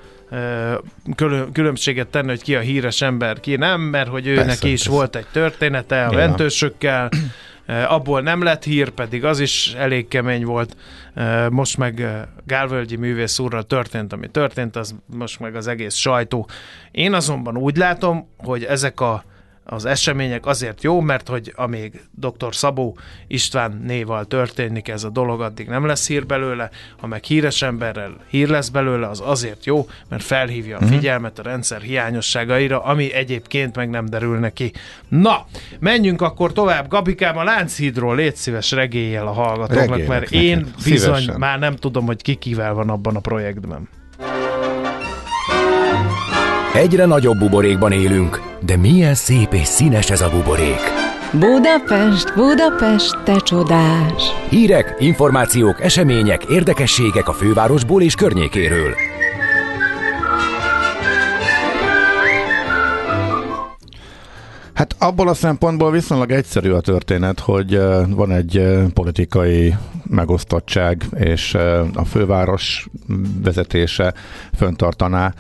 [1.52, 4.84] különbséget tenni, hogy ki a híres ember, ki nem, mert hogy ő Persze, neki is
[4.84, 4.90] persze.
[4.90, 6.28] volt egy története a Igen.
[6.28, 7.10] mentősökkel,
[7.88, 10.76] abból nem lett hír, pedig az is elég kemény volt.
[11.50, 12.08] Most meg
[12.46, 16.48] Gálvölgyi művész úrral történt, ami történt, az most meg az egész sajtó.
[16.92, 19.24] Én azonban úgy látom, hogy ezek a
[19.66, 22.56] az események azért jó, mert hogy amíg dr.
[22.56, 22.98] Szabó
[23.28, 28.16] István néval történik ez a dolog, addig nem lesz hír belőle, ha meg híres emberrel
[28.28, 33.76] hír lesz belőle, az azért jó, mert felhívja a figyelmet a rendszer hiányosságaira, ami egyébként
[33.76, 34.72] meg nem derül neki.
[35.08, 35.46] Na,
[35.80, 36.88] menjünk akkor tovább.
[36.88, 40.42] Gabikám, a Lánchídról légy szíves regélyel a hallgatóknak, Regélek mert neked.
[40.42, 41.40] én bizony Szívesen.
[41.40, 43.88] már nem tudom, hogy ki kivel van abban a projektben.
[46.74, 50.82] Egyre nagyobb buborékban élünk, de milyen szép és színes ez a buborék.
[51.32, 54.24] Budapest, Budapest, te csodás!
[54.50, 58.94] Hírek, információk, események, érdekességek a fővárosból és környékéről.
[64.74, 68.62] Hát abból a szempontból viszonylag egyszerű a történet, hogy van egy
[68.94, 69.76] politikai
[70.10, 71.54] megosztottság, és
[71.94, 72.88] a főváros
[73.44, 74.14] vezetése
[74.58, 75.34] föntartaná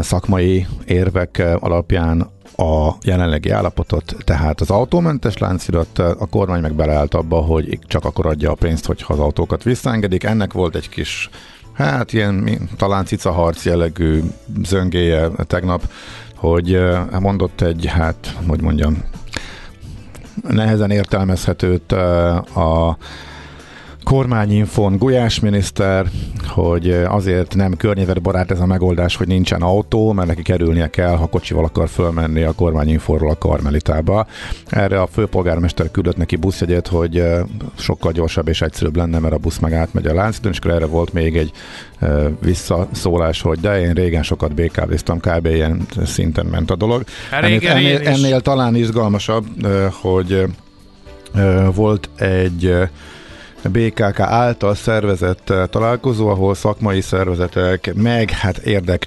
[0.00, 7.14] szakmai érvek alapján a jelenlegi állapotot, tehát az autómentes láncirat, eh, a kormány meg beleállt
[7.14, 10.24] abba, hogy csak akkor adja a pénzt, hogyha az autókat visszaengedik.
[10.24, 11.30] Ennek volt egy kis
[11.72, 14.20] Hát ilyen talán cicaharc jellegű
[14.62, 15.90] zöngéje tegnap,
[16.36, 16.80] hogy
[17.20, 19.04] mondott egy, hát, hogy mondjam,
[20.48, 22.96] nehezen értelmezhetőt a
[24.10, 26.06] kormányinfon Gulyás miniszter,
[26.46, 31.26] hogy azért nem környezetbarát ez a megoldás, hogy nincsen autó, mert neki kerülnie kell, ha
[31.26, 34.26] kocsival akar fölmenni a kormányinforról a Karmelitába.
[34.66, 37.24] Erre a főpolgármester küldött neki buszjegyet, hogy
[37.78, 40.86] sokkal gyorsabb és egyszerűbb lenne, mert a busz meg átmegy a Láncidon, és akkor erre
[40.86, 41.50] volt még egy
[42.40, 45.46] visszaszólás, hogy de én régen sokat BKV-ztam, kb.
[45.46, 47.04] ilyen szinten ment a dolog.
[47.30, 49.46] Hát ennél, ennél, ennél talán izgalmasabb,
[49.90, 50.44] hogy
[51.74, 52.74] volt egy
[53.68, 59.06] BKK által szervezett eh, találkozó, ahol szakmai szervezetek, meg hát érdek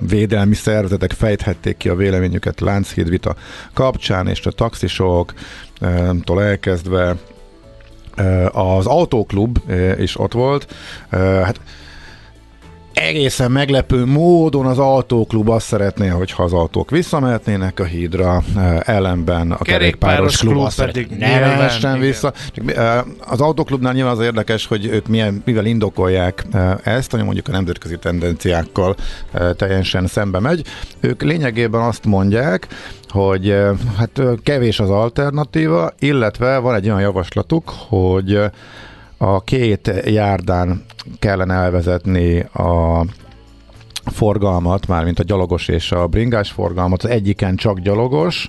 [0.00, 3.36] védelmi szervezetek fejthették ki a véleményüket Lánchíd vita
[3.72, 7.16] kapcsán, és a taxisoktól elkezdve
[8.14, 10.74] eh, az autóklub eh, is ott volt.
[11.08, 11.60] Eh, Hát
[12.96, 19.52] egészen meglepő módon az autóklub azt szeretné, hogyha az autók visszamehetnének a hídra, eh, ellenben
[19.52, 22.32] a kerékpáros klub azt pedig szeretné, ne nyilván, mehessen vissza.
[22.66, 27.48] Eh, Az autóklubnál nyilván az érdekes, hogy ők milyen, mivel indokolják eh, ezt, ami mondjuk
[27.48, 28.96] a nemzetközi tendenciákkal
[29.56, 30.64] teljesen szembe megy.
[31.00, 32.66] Ők lényegében azt mondják,
[33.08, 33.56] hogy
[33.96, 38.40] hát kevés az alternatíva, illetve van egy olyan javaslatuk, hogy
[39.18, 40.84] a két járdán
[41.18, 43.04] kellene elvezetni a
[44.04, 48.48] forgalmat, mármint a gyalogos és a bringás forgalmat, az egyiken csak gyalogos,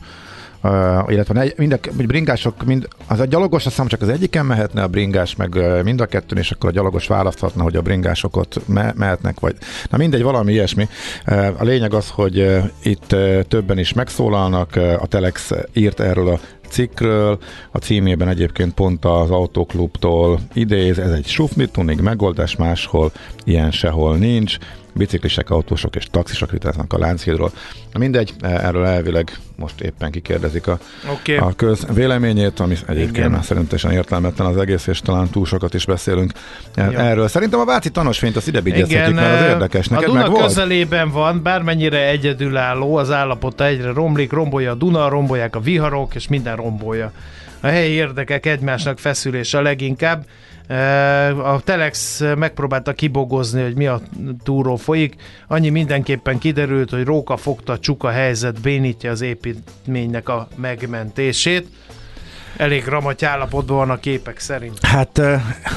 [0.64, 4.84] uh, illetve mind a bringások, mind, az a gyalogos azt hiszem csak az egyiken mehetne
[4.84, 8.96] a bringás, meg mind a kettőn, és akkor a gyalogos választhatna, hogy a bringások me-
[8.96, 9.56] mehetnek, vagy
[9.90, 10.88] na mindegy, valami ilyesmi.
[11.28, 16.00] Uh, a lényeg az, hogy uh, itt uh, többen is megszólalnak, uh, a Telex írt
[16.00, 17.38] erről a cikkről,
[17.72, 23.12] a címében egyébként pont az autóklubtól idéz, ez egy sufnitunig megoldás máshol,
[23.44, 24.58] ilyen sehol nincs,
[24.98, 27.52] biciklisek, autósok és taxisok vitáznak a Lánchídról.
[27.98, 30.80] Mindegy, erről elvileg most éppen kikérdezik a,
[31.12, 31.36] okay.
[31.36, 36.32] a köz véleményét, ami egyébként szerintesen értelmetlen az egész, és talán túl sokat is beszélünk
[36.76, 36.92] ja.
[36.92, 37.28] erről.
[37.28, 39.88] Szerintem a Váci tanosfényt azt ide vigyezhetjük, mert az érdekes.
[39.88, 41.24] Neked a Duna meg közelében volt?
[41.24, 46.56] van, bármennyire egyedülálló, az állapota egyre romlik, rombolja a Duna, rombolják a viharok, és minden
[46.56, 47.12] rombolja.
[47.60, 50.26] A helyi érdekek egymásnak feszülése leginkább.
[51.44, 54.02] A Telex megpróbálta kibogozni, hogy mi a
[54.44, 55.16] túró folyik.
[55.48, 61.68] Annyi mindenképpen kiderült, hogy Róka fogta csuka helyzet bénítja az építménynek a megmentését
[62.58, 64.86] elég ramaty állapotban van a képek szerint.
[64.86, 65.22] Hát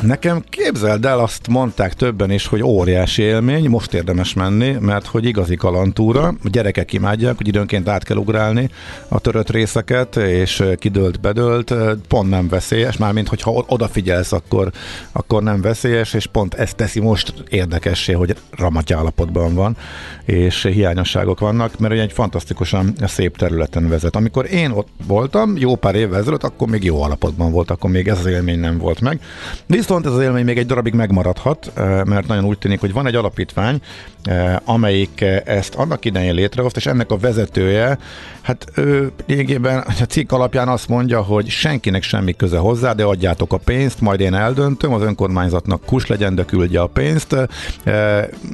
[0.03, 5.25] nekem képzeld el, azt mondták többen is, hogy óriási élmény, most érdemes menni, mert hogy
[5.25, 8.71] igazi kalantúra, a gyerekek imádják, hogy időnként át kell ugrálni
[9.09, 11.75] a törött részeket, és kidőlt, bedőlt,
[12.09, 14.71] pont nem veszélyes, mármint hogyha odafigyelsz, akkor,
[15.13, 19.77] akkor nem veszélyes, és pont ezt teszi most érdekessé, hogy ramaty állapotban van,
[20.25, 24.17] és hiányosságok vannak, mert egy fantasztikusan szép területen vezet.
[24.17, 28.09] Amikor én ott voltam, jó pár évvel ezelőtt, akkor még jó alapotban volt, akkor még
[28.09, 29.21] ez az élmény nem volt meg.
[29.67, 33.07] Viszont ez az élmény még egy darabig megmaradhat, eh, mert nagyon úgy tűnik, hogy van
[33.07, 33.81] egy alapítvány,
[34.23, 37.99] eh, amelyik eh, ezt annak idején létrehozt, és ennek a vezetője,
[38.41, 43.53] hát ő lényegében a cikk alapján azt mondja, hogy senkinek semmi köze hozzá, de adjátok
[43.53, 47.33] a pénzt, majd én eldöntöm, az önkormányzatnak kus legyen, de küldje a pénzt,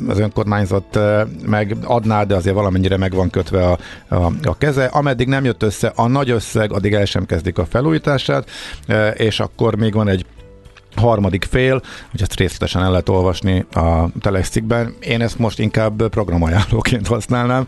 [0.09, 0.98] az önkormányzat
[1.46, 4.85] meg adná, de azért valamennyire meg van kötve a, a, a keze.
[4.85, 8.51] Ameddig nem jött össze a nagy összeg, addig el sem kezdik a felújítást, kialakítását,
[8.87, 10.25] e, és akkor még van egy
[10.97, 14.53] harmadik fél, hogy ezt részletesen el lehet olvasni a Telex.
[15.01, 17.66] Én ezt most inkább programajánlóként használnám.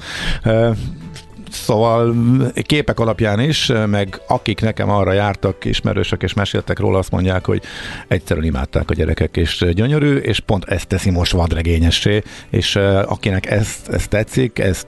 [1.51, 2.15] Szóval
[2.63, 7.63] képek alapján is, meg akik nekem arra jártak, ismerősök és meséltek róla, azt mondják, hogy
[8.09, 13.89] egyszerűen imádták a gyerekek, és gyönyörű, és pont ezt teszi most vadregényessé, és akinek ezt,
[13.89, 14.87] ezt tetszik, ezt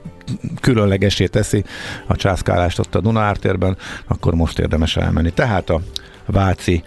[0.61, 1.63] különlegesé teszi
[2.07, 5.31] a császkálást ott a Duna ártérben, akkor most érdemes elmenni.
[5.31, 5.81] Tehát a
[6.25, 6.83] Váci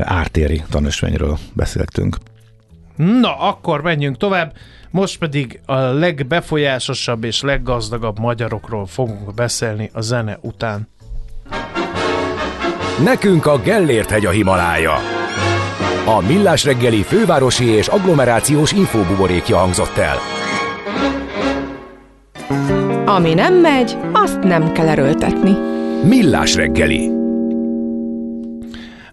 [0.00, 2.16] ártéri tanösvényről beszéltünk.
[2.96, 4.52] Na, akkor menjünk tovább.
[4.96, 10.88] Most pedig a legbefolyásosabb és leggazdagabb magyarokról fogunk beszélni a zene után.
[13.04, 14.94] Nekünk a Gellért hegy a Himalája.
[16.06, 20.16] A Millás reggeli fővárosi és agglomerációs infóbuborékja hangzott el.
[23.04, 25.56] Ami nem megy, azt nem kell erőltetni.
[26.04, 27.25] Millás reggeli.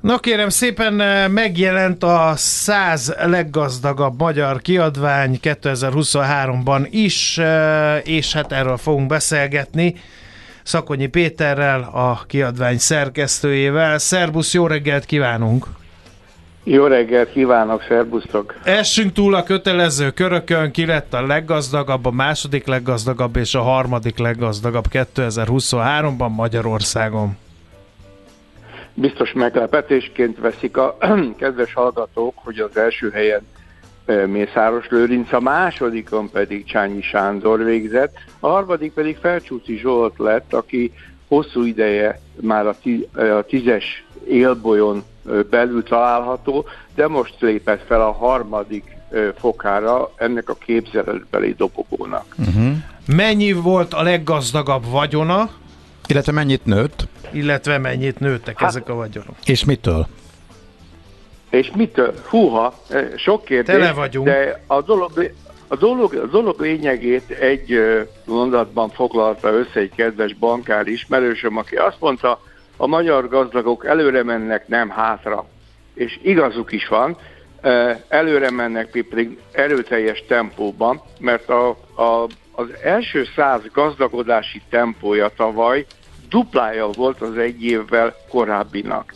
[0.04, 8.52] Na kérem szépen eh, megjelent a 100 leggazdagabb magyar kiadvány 2023-ban is, eh, és hát
[8.52, 9.96] erről fogunk beszélgetni.
[10.64, 13.98] Szakonyi Péterrel, a kiadvány szerkesztőjével.
[13.98, 15.66] Szerbusz, jó reggelt kívánunk!
[16.64, 18.56] Jó reggelt kívánok, szerbusztok!
[18.64, 24.18] Essünk túl a kötelező körökön, ki lett a leggazdagabb, a második leggazdagabb és a harmadik
[24.18, 27.38] leggazdagabb 2023-ban Magyarországon
[28.94, 30.98] biztos meglepetésként veszik a
[31.40, 33.42] kedves hallgatók, hogy az első helyen
[34.28, 40.94] Mészáros Lőrinc, a másodikon pedig Csányi Sándor végzett, a harmadik pedig Felcsúci Zsolt lett, aki
[41.28, 42.76] hosszú ideje már a,
[43.20, 45.04] a tízes élbolyon
[45.50, 48.84] belül található, de most lépett fel a harmadik
[49.38, 52.36] fokára ennek a képzeletbeli dobogónak.
[52.38, 52.72] Uh-huh.
[53.06, 55.50] Mennyi volt a leggazdagabb vagyona?
[56.14, 57.08] Illetve mennyit nőtt?
[57.32, 59.36] illetve mennyit nőttek hát, ezek a vagyonok.
[59.46, 60.08] És mitől?
[61.50, 62.14] És mitől?
[62.30, 64.26] Húha, eh, sok kérdés, Tele vagyunk.
[64.26, 65.32] de a dolog,
[65.68, 67.80] a dolog, a dolog lényegét egy
[68.26, 72.42] mondatban foglalta össze egy kedves bankár ismerősöm, aki azt mondta,
[72.78, 75.46] a magyar gazdagok előre mennek, nem hátra.
[75.94, 77.18] És igazuk is van,
[78.08, 85.86] előre mennek pedig erőteljes tempóban, mert a, a, az első száz gazdagodási tempója tavaly
[86.34, 89.14] duplája volt az egy évvel korábbinak.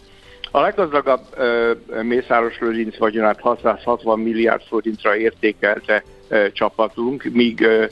[0.51, 7.85] A leggazdagabb ö, Mészáros Lőrinc vagyonát 660 milliárd forintra értékelte ö, csapatunk, míg ö,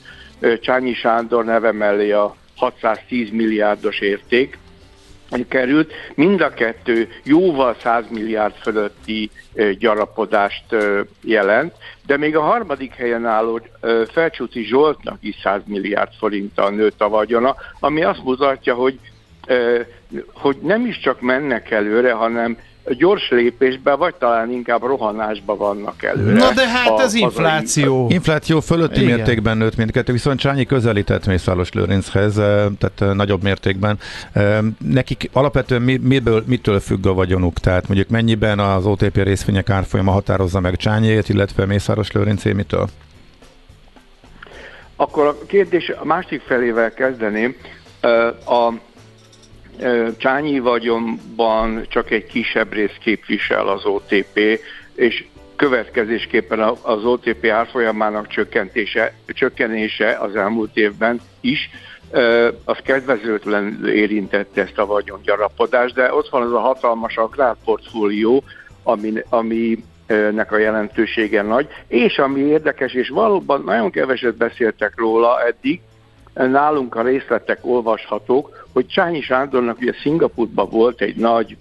[0.62, 4.58] Csányi Sándor neve mellé a 610 milliárdos érték
[5.48, 5.94] került.
[6.16, 9.30] Mind a kettő jóval 100 milliárd fölötti
[9.80, 10.66] gyarapodást
[11.22, 11.74] jelent,
[12.06, 13.62] de még a harmadik helyen álló
[14.08, 19.00] Felcsúti Zsoltnak is 100 milliárd forinttal nőtt a vagyona, ami azt mutatja, hogy
[20.34, 22.58] hogy nem is csak mennek előre, hanem
[22.90, 26.38] gyors lépésbe, vagy talán inkább rohanásba vannak előre.
[26.38, 28.08] Na de hát ez infláció.
[28.10, 29.16] Infláció fölötti Igen.
[29.16, 34.00] mértékben nőtt mindkettő, viszont Csányi közelített Mészáros Lőrinchez, tehát nagyobb mértékben.
[34.78, 37.60] Nekik alapvetően miből, mitől függ a vagyonuk?
[37.60, 42.88] Tehát mondjuk mennyiben az OTP részvények árfolyama határozza meg Csányét, illetve Mészáros Lőrincé mitől?
[44.96, 47.56] Akkor a kérdés a másik felével kezdeném.
[48.46, 48.74] A
[50.18, 54.40] Csányi vagyonban csak egy kisebb rész képvisel az OTP,
[54.96, 61.70] és következésképpen az OTP árfolyamának csökkentése, csökkenése az elmúlt évben is,
[62.64, 68.44] az kedvezőtlen érintette ezt a vagyongyarapodást, de ott van az a hatalmas agrárportfólió,
[69.30, 69.84] ami
[70.32, 75.82] nek a jelentősége nagy, és ami érdekes, és valóban nagyon keveset beszéltek róla eddig,
[76.36, 81.58] nálunk a részletek olvashatók, hogy Csányi Sándornak ugye Szingapurban volt egy nagy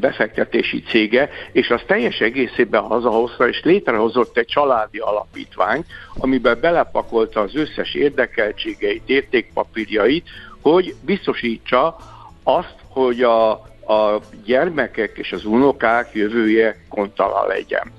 [0.00, 5.86] befektetési cége, és az teljes egészében hazahozta, és létrehozott egy családi alapítványt,
[6.18, 10.28] amiben belepakolta az összes érdekeltségeit, értékpapírjait,
[10.60, 11.96] hogy biztosítsa
[12.42, 13.50] azt, hogy a,
[13.86, 17.92] a gyermekek és az unokák jövője kontala legyen.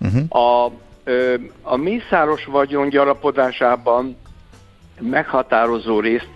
[0.00, 0.42] Uh-huh.
[0.42, 0.72] A,
[1.62, 4.16] a mészáros vagyon gyarapodásában
[5.00, 6.28] meghatározó részt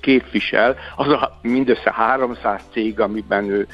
[0.00, 3.66] képvisel, az a mindössze 300 cég, amiben ő,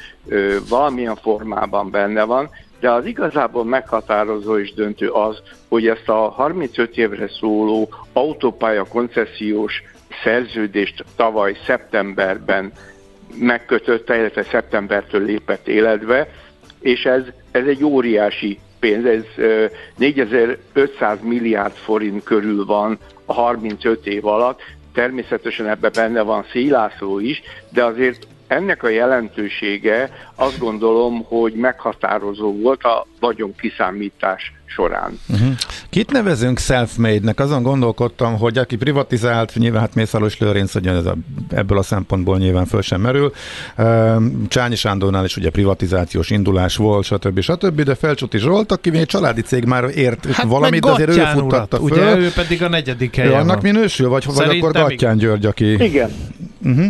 [0.69, 2.49] valamilyen formában benne van,
[2.79, 9.83] de az igazából meghatározó és döntő az, hogy ezt a 35 évre szóló autópálya koncesziós
[10.23, 12.71] szerződést tavaly szeptemberben
[13.39, 16.27] megkötötte, illetve szeptembertől lépett életbe,
[16.79, 17.21] és ez,
[17.51, 19.23] ez egy óriási pénz, ez
[19.97, 24.61] 4500 milliárd forint körül van a 35 év alatt,
[24.93, 32.51] természetesen ebben benne van Szélászló is, de azért ennek a jelentősége azt gondolom, hogy meghatározó
[32.61, 35.19] volt a vagyon kiszámítás során.
[35.29, 35.53] Uh-huh.
[35.89, 37.39] Kit nevezünk self-made-nek?
[37.39, 41.15] Azon gondolkodtam, hogy aki privatizált, nyilván hát Mészáros Lőrinc, hogy ez a,
[41.49, 43.33] ebből a szempontból nyilván föl sem merül.
[44.47, 47.39] Csányi Sándornál is ugye privatizációs indulás volt, stb.
[47.39, 47.81] stb.
[47.81, 51.77] De Felcsúti Zsolt, aki egy családi cég már ért hát valamit, de azért ő futtatta
[51.77, 51.85] föl.
[51.85, 53.71] Ugye ő pedig a negyedik helyen Annak van.
[53.73, 55.83] minősül, vagy, vagy akkor Gattyán György, aki...
[55.83, 56.11] Igen.
[56.63, 56.85] Uh-huh.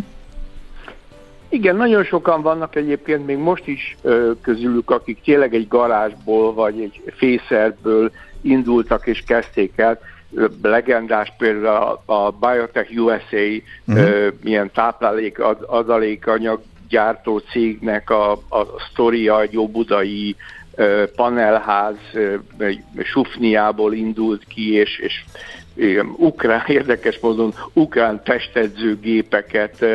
[1.53, 3.97] Igen, nagyon sokan vannak egyébként még most is
[4.41, 9.99] közülük, akik tényleg egy garázsból vagy egy fészerből indultak és kezdték el.
[10.61, 14.05] Legendás például a, Biotech USA uh-huh.
[14.05, 20.35] ö, milyen táplálék ad, adalékanyag gyártó cégnek a, a sztoria, egy jóbudai
[20.75, 21.97] ö, panelház
[23.03, 25.23] Sufniából indult ki, és, és
[26.17, 29.85] ukrán, érdekes módon ukrán testedzőgépeket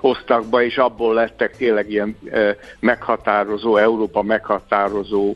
[0.00, 2.16] hoztak be, és abból lettek tényleg ilyen
[2.80, 5.34] meghatározó, Európa meghatározó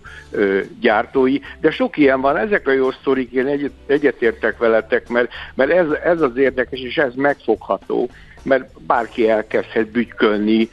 [0.80, 1.38] gyártói.
[1.60, 5.86] De sok ilyen van, ezek a jó sztorik, én egyet, egyetértek veletek, mert, mert ez,
[6.04, 8.08] ez az érdekes, és ez megfogható,
[8.42, 10.70] mert bárki elkezdhet bütykölni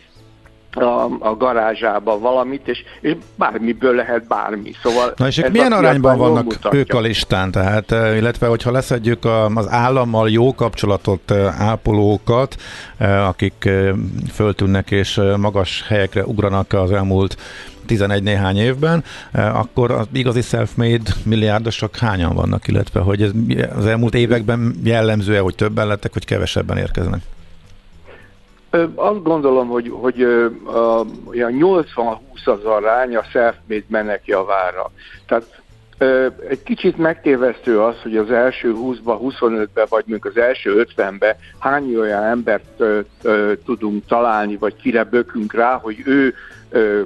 [0.75, 4.71] a, a garázsába valamit, és, és bármiből lehet bármi.
[4.83, 6.79] Szóval Na és ők milyen arányban vannak mutatja.
[6.79, 7.51] ők a listán?
[7.51, 12.55] Tehát, eh, illetve hogyha leszedjük az állammal jó kapcsolatot ápolókat,
[13.27, 13.69] akik
[14.33, 17.37] föltűnnek és magas helyekre ugranak az elmúlt
[17.85, 23.31] 11 néhány évben, akkor az igazi self-made milliárdosok hányan vannak, illetve hogy ez
[23.75, 27.21] az elmúlt években jellemző-e, hogy többen lettek, vagy kevesebben érkeznek?
[28.95, 30.21] Azt gondolom, hogy, hogy
[30.65, 34.91] a, olyan 80-20 az arány a self-made menek javára.
[35.27, 35.61] Tehát
[36.49, 41.95] egy kicsit megtévesztő az, hogy az első 20-ba, 25-be, vagy mondjuk az első 50-be hány
[41.95, 46.33] olyan embert ö, ö, tudunk találni, vagy kire bökünk rá, hogy ő
[46.69, 47.01] ö,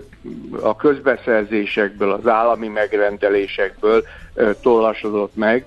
[0.62, 4.04] a közbeszerzésekből, az állami megrendelésekből
[4.34, 5.66] ö, tollasodott meg.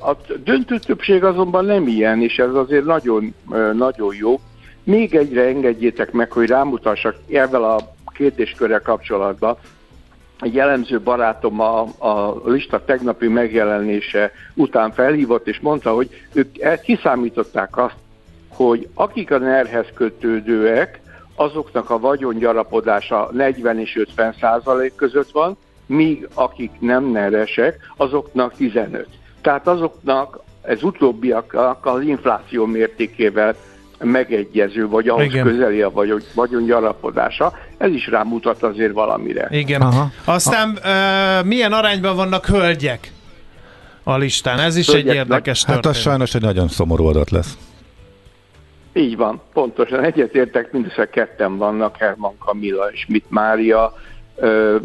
[0.00, 3.34] A döntő többség azonban nem ilyen, és ez azért nagyon,
[3.72, 4.40] nagyon jó.
[4.86, 7.78] Még egyre engedjétek meg, hogy rámutassak ezzel a
[8.14, 9.56] kérdéskörrel kapcsolatban.
[10.40, 17.76] Egy jellemző barátom a, a lista tegnapi megjelenése után felhívott, és mondta, hogy ők kiszámították
[17.76, 17.94] azt,
[18.48, 21.00] hogy akik a nerhez kötődőek,
[21.34, 25.56] azoknak a vagyongyarapodása 40 és 50 százalék között van,
[25.86, 29.06] míg akik nem neresek, azoknak 15.
[29.40, 33.54] Tehát azoknak, ez utóbbiaknak az infláció mértékével
[33.98, 35.44] megegyező, vagy ahhoz Igen.
[35.44, 37.52] közeli a vagyon, vagyon gyarapodása.
[37.76, 39.48] Ez is rámutat azért valamire.
[39.50, 39.80] Igen.
[39.80, 40.10] Aha.
[40.24, 43.12] Aztán uh, milyen arányban vannak hölgyek
[44.02, 44.58] a listán?
[44.58, 45.84] Ez is hölgyek, egy érdekes történet.
[45.84, 47.56] Hát az sajnos egy nagyon szomorú adat lesz.
[48.92, 53.94] Így van, pontosan egyetértek, mindössze ketten vannak, Herman Kamila és Mit Mária.
[54.36, 54.76] Ö,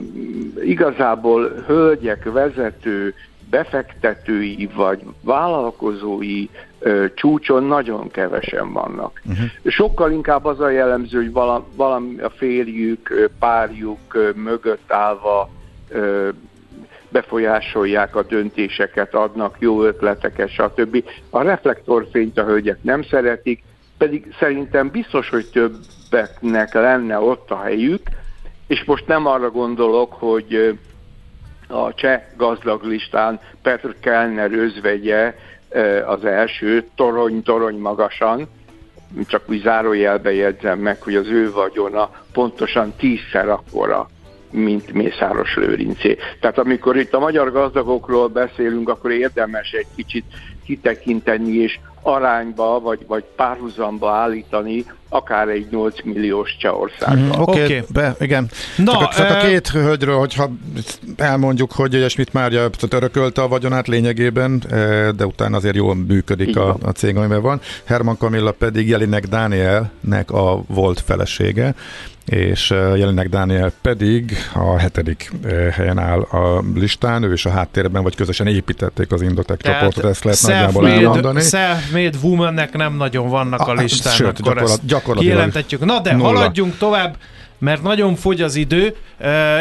[0.64, 3.14] igazából hölgyek vezető,
[3.50, 6.48] befektetői vagy vállalkozói
[7.16, 9.22] csúcson nagyon kevesen vannak.
[9.26, 9.46] Uh-huh.
[9.66, 15.50] Sokkal inkább az a jellemző, hogy valami, valami a férjük, párjuk mögött állva
[17.10, 21.04] befolyásolják a döntéseket, adnak jó ötleteket, stb.
[21.30, 23.64] A reflektorfényt a hölgyek nem szeretik,
[23.98, 28.02] pedig szerintem biztos, hogy többeknek lenne ott a helyük,
[28.68, 30.78] és most nem arra gondolok, hogy
[31.68, 35.36] a cseh gazdag listán Petr Kellner özvegye
[36.06, 38.48] az első, torony-torony magasan,
[39.28, 44.10] csak úgy zárójelbe jegyzem meg, hogy az ő vagyona pontosan tízszer akkora,
[44.52, 46.18] mint Mészáros Lőrincé.
[46.40, 50.26] Tehát amikor itt a magyar gazdagokról beszélünk, akkor érdemes egy kicsit
[50.66, 57.26] kitekinteni és arányba vagy, vagy párhuzamba állítani akár egy 8 milliós Csehországban.
[57.26, 58.10] Mm, Oké, okay, okay.
[58.20, 58.50] igen.
[58.78, 59.38] Na, Csak a, e...
[59.38, 60.50] a két hölgyről, hogyha
[61.18, 62.52] elmondjuk, hogy Ilyesmit már
[62.90, 64.64] örökölte a vagyonát lényegében,
[65.16, 67.62] de utána azért jól működik a, a cég, amiben van.
[67.84, 71.76] Herman Kamilla pedig Jelinek Dánielnek a volt felesége,
[72.26, 75.32] és jelenleg Dániel pedig a hetedik
[75.72, 80.24] helyen áll a listán, ő és a háttérben, vagy közösen építették az Indotek csoportot, ezt
[80.24, 81.42] lehet nagyjából elmondani.
[81.92, 85.86] Self-made womannek nem nagyon vannak a, a listán, sőt, akkor gyakorlat, gyakorlatilag kijelentetjük.
[85.86, 86.26] Na de nulla.
[86.26, 87.16] haladjunk tovább,
[87.58, 88.96] mert nagyon fogy az idő,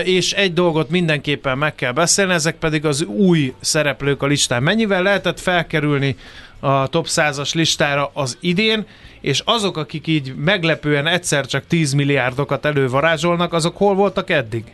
[0.05, 4.63] és egy dolgot mindenképpen meg kell beszélni, ezek pedig az új szereplők a listán.
[4.63, 6.17] Mennyivel lehetett felkerülni
[6.61, 8.87] a top 100-as listára az idén,
[9.21, 14.65] és azok, akik így meglepően egyszer csak 10 milliárdokat elővarázsolnak, azok hol voltak eddig?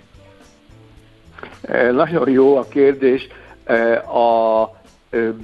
[1.63, 3.29] E, nagyon jó a kérdés.
[3.65, 4.71] E, a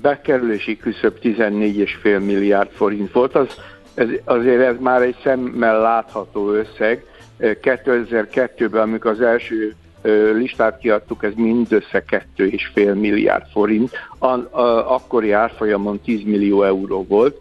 [0.02, 3.56] bekerülési küszöb 14,5 milliárd forint volt, az,
[3.94, 7.04] ez, azért ez már egy szemmel látható összeg.
[7.40, 9.74] 2002-ben, amikor az első
[10.34, 12.04] listát kiadtuk, ez mindössze
[12.36, 17.40] 2,5 milliárd forint, a, a, akkori árfolyamon 10 millió euró volt,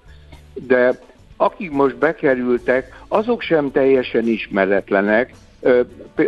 [0.54, 1.00] de
[1.38, 5.34] akik most bekerültek, azok sem teljesen ismeretlenek.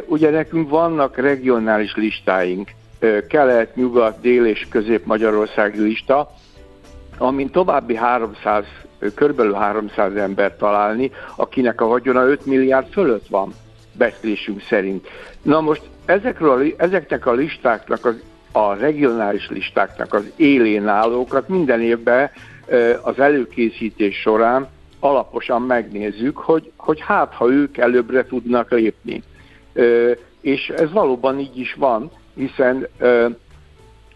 [0.06, 2.70] Ugye nekünk vannak regionális listáink,
[3.28, 6.32] kelet, nyugat, dél és közép-magyarországi lista,
[7.18, 8.66] amin további 300,
[9.16, 13.54] körülbelül 300 ember találni, akinek a vagyona 5 milliárd fölött van,
[13.98, 15.08] beszélésünk szerint.
[15.42, 22.30] Na most ezekről ezeknek a listáknak, az, a regionális listáknak az élén állókat minden évben
[23.02, 24.68] az előkészítés során
[25.00, 29.24] alaposan megnézzük, hogy, hogy hát, ha ők előbbre tudnak lépni.
[30.42, 32.88] És ez valóban így is van, hiszen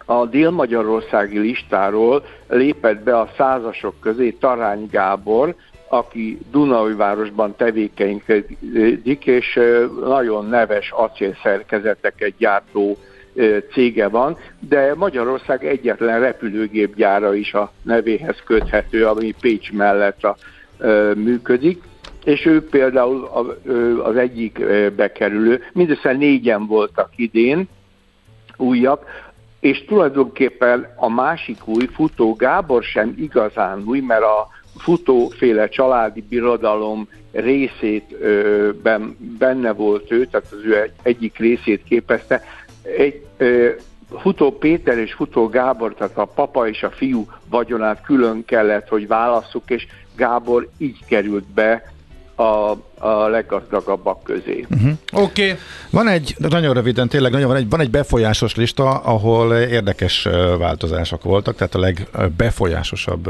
[0.05, 5.55] a dél-magyarországi listáról lépett be a százasok közé Tarány Gábor,
[5.89, 9.59] aki Dunaújvárosban tevékenykedik, és
[10.03, 12.97] nagyon neves acélszerkezeteket gyártó
[13.71, 20.35] cége van, de Magyarország egyetlen repülőgépgyára is a nevéhez köthető, ami Pécs mellett a,
[21.15, 21.83] működik,
[22.23, 23.29] és ő például
[24.03, 24.63] az egyik
[24.95, 27.67] bekerülő, mindössze négyen voltak idén,
[28.57, 29.05] újak,
[29.59, 34.47] és tulajdonképpen a másik új futó Gábor sem igazán új, mert a
[34.77, 38.15] futóféle családi birodalom részét
[38.81, 42.43] ben, benne volt ő, tehát az ő egyik részét képezte.
[42.97, 43.25] Egy,
[44.21, 49.07] Futó Péter és Futó Gábor, tehát a papa és a fiú vagyonát külön kellett, hogy
[49.07, 51.93] válasszuk, és Gábor így került be
[52.39, 54.65] a, a leggazdagabbak közé.
[54.69, 54.91] Uh-huh.
[55.11, 55.43] Oké.
[55.43, 55.57] Okay.
[55.89, 60.27] Van egy, nagyon röviden, tényleg nagyon van egy, van egy befolyásos lista, ahol érdekes
[60.57, 63.29] változások voltak, tehát a legbefolyásosabb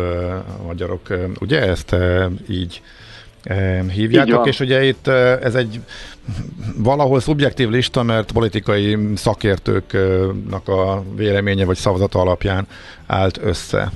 [0.66, 1.02] magyarok,
[1.40, 1.96] ugye ezt
[2.50, 2.82] így
[3.92, 5.08] hívjátok, és ugye itt
[5.42, 5.82] ez egy
[6.78, 12.68] valahol szubjektív lista, mert politikai szakértőknek a véleménye vagy szavazata alapján
[13.06, 13.92] állt össze.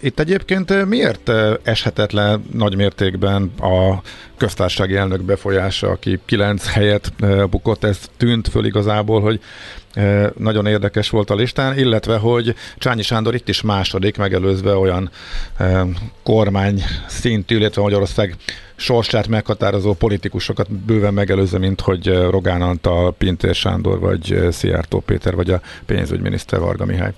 [0.00, 1.32] Itt egyébként miért
[1.62, 4.02] eshetetlen nagy mértékben a
[4.36, 7.12] köztársasági elnök befolyása, aki kilenc helyet
[7.50, 9.40] bukott, ez tűnt föl igazából, hogy
[10.36, 15.10] nagyon érdekes volt a listán, illetve, hogy Csányi Sándor itt is második, megelőzve olyan
[16.22, 18.36] kormány szintű, illetve Magyarország
[18.76, 25.50] sorsát meghatározó politikusokat bőven megelőzve, mint hogy Rogán Antal, Pintér Sándor, vagy Szijjártó Péter, vagy
[25.50, 27.12] a pénzügyminiszter Varga Mihály.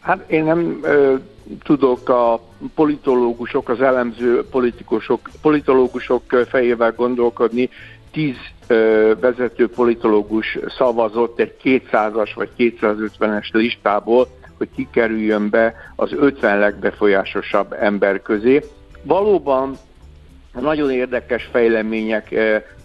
[0.00, 1.14] Hát én nem ö,
[1.62, 2.40] tudok a
[2.74, 7.70] politológusok, az elemző politikusok, politológusok fejével gondolkodni.
[8.12, 8.36] Tíz
[8.66, 14.28] ö, vezető politológus szavazott egy 200-as vagy 250-es listából,
[14.58, 18.60] hogy kikerüljön be az 50 legbefolyásosabb ember közé.
[19.02, 19.76] valóban
[20.60, 22.34] nagyon érdekes fejlemények,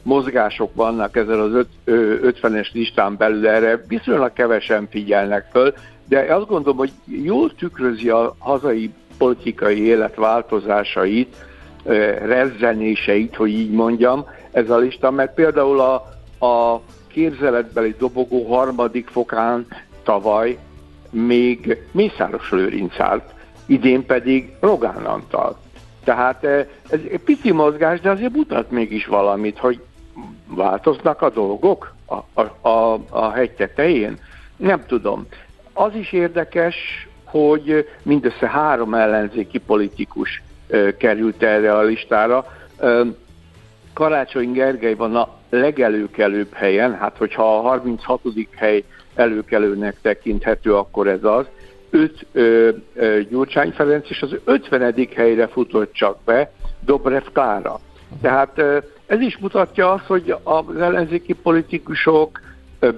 [0.04, 5.74] mozgások vannak ezen az 50-es listán belül, erre viszonylag kevesen figyelnek föl,
[6.08, 11.36] de azt gondolom, hogy jól tükrözi a hazai politikai élet változásait,
[12.26, 15.94] rezzenéseit, hogy így mondjam, ez a lista, mert például a,
[16.46, 19.68] a képzeletbeli dobogó harmadik fokán
[20.04, 20.58] tavaly
[21.10, 23.34] még Mészáros Lőrinc állt,
[23.66, 25.58] idén pedig Rogán Antal.
[26.04, 29.82] Tehát ez egy pici mozgás, de azért mutat mégis valamit, hogy
[30.48, 34.18] változnak a dolgok a, a, a, a hegy tetején.
[34.58, 35.28] Nem tudom.
[35.78, 40.44] Az is érdekes, hogy mindössze három ellenzéki politikus
[40.98, 42.46] került erre a listára.
[43.94, 48.22] Karácsony Gergely van a legelőkelőbb helyen, hát hogyha a 36.
[48.56, 48.84] hely
[49.16, 51.46] előkelőnek tekinthető, akkor ez az.
[51.90, 55.08] Öt ö, ö, Gyurcsány Ferenc, és az 50.
[55.16, 56.52] helyre futott csak be
[56.86, 57.80] Dobrev Klára.
[58.22, 62.42] Tehát ö, ez is mutatja azt, hogy az ellenzéki politikusok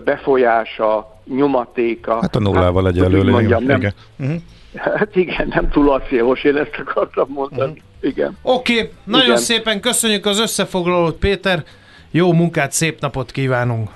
[0.03, 2.21] befolyása, nyomatéka.
[2.21, 3.31] Hát a nullával hát, egyelőre.
[3.31, 3.93] Mondjam, nem, igen.
[4.19, 4.41] Uh-huh.
[4.75, 7.71] Hát igen, nem túl acélos, én ezt akartam mondani.
[7.71, 7.85] Uh-huh.
[8.01, 8.37] Igen.
[8.41, 9.37] Oké, okay, nagyon igen.
[9.37, 11.63] szépen köszönjük az összefoglalót, Péter.
[12.11, 13.89] Jó munkát, szép napot kívánunk!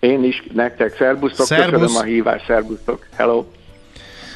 [0.00, 1.80] Én is nektek, szerbusztok, Szerbusz.
[1.80, 3.44] köszönöm a hívást, szerbusztok, hello!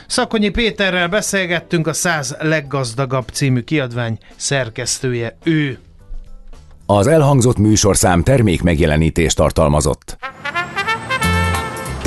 [0.06, 5.78] Szakonyi Péterrel beszélgettünk, a 100 leggazdagabb című kiadvány szerkesztője ő.
[6.86, 10.16] Az elhangzott műsorszám termék megjelenítést tartalmazott.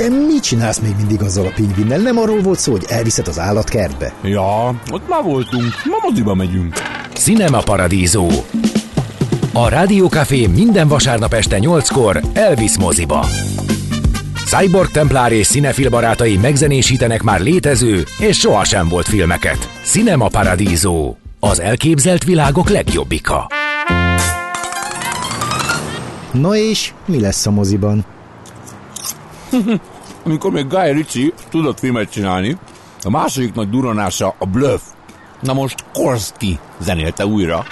[0.02, 1.98] Te mit csinálsz még mindig azzal a pingvinnel?
[1.98, 4.12] Nem arról volt szó, hogy elviszed az állatkertbe?
[4.22, 5.64] Ja, ott már voltunk.
[5.84, 6.74] Ma moziba megyünk.
[7.12, 8.26] Cinema Paradiso.
[9.52, 13.26] A Rádiókafé minden vasárnap este 8-kor Elvis moziba.
[14.46, 19.68] Cyborg Templár és Cinefil barátai megzenésítenek már létező és sohasem volt filmeket.
[19.84, 21.14] Cinema Paradiso.
[21.40, 23.46] Az elképzelt világok legjobbika.
[26.32, 28.04] Na és mi lesz a moziban?
[30.24, 32.56] Amikor még Guy Ritchie tudott filmet csinálni,
[33.02, 34.82] a második nagy duranása a Bluff.
[35.40, 37.64] Na most Korski zenélte újra.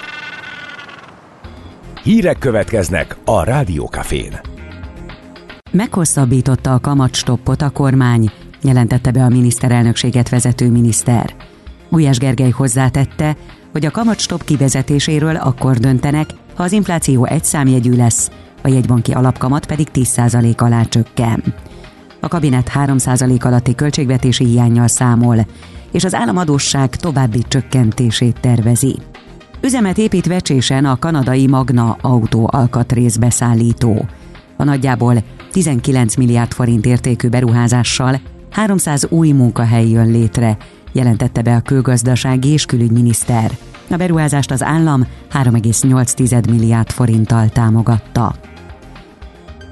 [2.02, 4.40] Hírek következnek a Rádiókafén.
[5.70, 8.30] Meghosszabbította a kamatstoppot a kormány,
[8.62, 11.34] jelentette be a miniszterelnökséget vezető miniszter.
[11.90, 13.36] Gulyás Gergely hozzátette,
[13.72, 18.30] hogy a kamatstopp kivezetéséről akkor döntenek, ha az infláció egy számjegyű lesz,
[18.62, 21.54] a jegybanki alapkamat pedig 10% alá csökken.
[22.20, 25.46] A kabinet 3% alatti költségvetési hiányjal számol,
[25.92, 28.96] és az államadósság további csökkentését tervezi.
[29.60, 34.04] Üzemet épít Vecsésen a kanadai Magna autó alkatrészbeszállító.
[34.56, 40.56] A nagyjából 19 milliárd forint értékű beruházással 300 új munkahely jön létre,
[40.92, 43.50] jelentette be a külgazdasági és külügyminiszter.
[43.90, 48.34] A beruházást az állam 3,8 milliárd forinttal támogatta.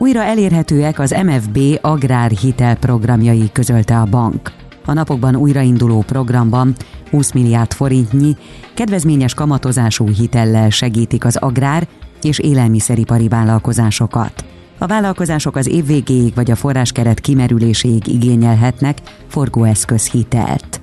[0.00, 4.52] Újra elérhetőek az MFB agrárhitel programjai közölte a bank.
[4.84, 6.74] A napokban újrainduló programban
[7.10, 8.36] 20 milliárd forintnyi
[8.74, 11.88] kedvezményes kamatozású hitellel segítik az agrár
[12.22, 14.44] és élelmiszeripari vállalkozásokat.
[14.78, 20.80] A vállalkozások az év végéig vagy a forráskeret kimerüléséig igényelhetnek forgóeszköz hitelt.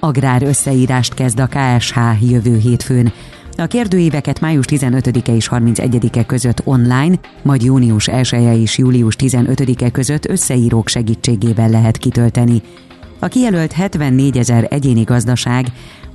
[0.00, 3.12] Agrár összeírást kezd a KSH jövő hétfőn.
[3.56, 9.90] A kérdőíveket május 15-e és 31-e között online, majd június 1 -e és július 15-e
[9.90, 12.62] között összeírók segítségével lehet kitölteni.
[13.18, 15.66] A kijelölt 74 ezer egyéni gazdaság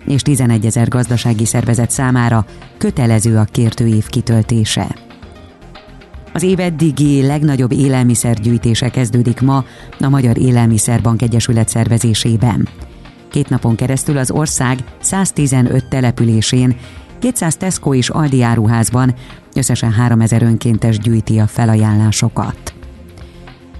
[0.05, 2.45] és 11 ezer gazdasági szervezet számára
[2.77, 4.95] kötelező a kérdőív kitöltése.
[6.33, 9.63] Az év eddigi legnagyobb élelmiszergyűjtése kezdődik ma
[9.99, 12.67] a Magyar Élelmiszerbank Egyesület szervezésében.
[13.29, 16.75] Két napon keresztül az ország 115 településén
[17.19, 19.15] 200 Tesco és Aldi áruházban
[19.53, 22.73] összesen 3000 önkéntes gyűjti a felajánlásokat.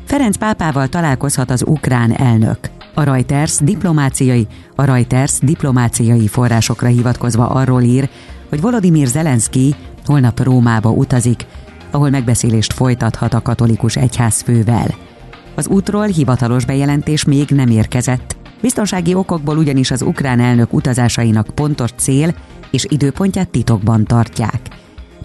[0.05, 2.59] Ferenc pápával találkozhat az ukrán elnök.
[2.93, 8.09] A Reuters diplomáciai, a Reuters diplomáciai forrásokra hivatkozva arról ír,
[8.49, 9.75] hogy Volodymyr Zelenszky
[10.05, 11.45] holnap Rómába utazik,
[11.91, 14.95] ahol megbeszélést folytathat a katolikus egyházfővel.
[15.55, 21.91] Az útról hivatalos bejelentés még nem érkezett, biztonsági okokból ugyanis az ukrán elnök utazásainak pontos
[21.95, 22.33] cél
[22.71, 24.61] és időpontját titokban tartják.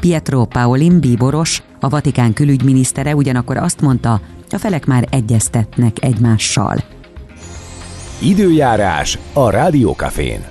[0.00, 4.20] Pietro Paolin bíboros, a Vatikán külügyminisztere ugyanakkor azt mondta,
[4.50, 6.76] a felek már egyeztetnek egymással.
[8.18, 10.44] Időjárás a Rádiókafén.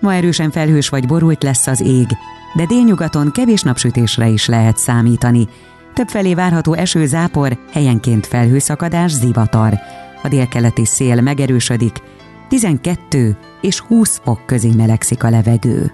[0.00, 2.06] Ma erősen felhős vagy borult lesz az ég,
[2.54, 5.48] de délnyugaton kevés napsütésre is lehet számítani.
[5.94, 9.78] Többfelé várható eső, zápor, helyenként felhőszakadás, zivatar.
[10.22, 12.02] A délkeleti szél megerősödik,
[12.48, 15.92] 12 és 20 fok közé melegszik a levegő.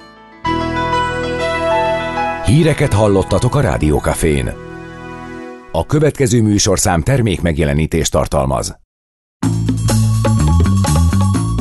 [2.48, 4.52] Híreket hallottatok a Rádiókafén.
[5.72, 8.76] A következő műsorszám termék megjelenítést tartalmaz.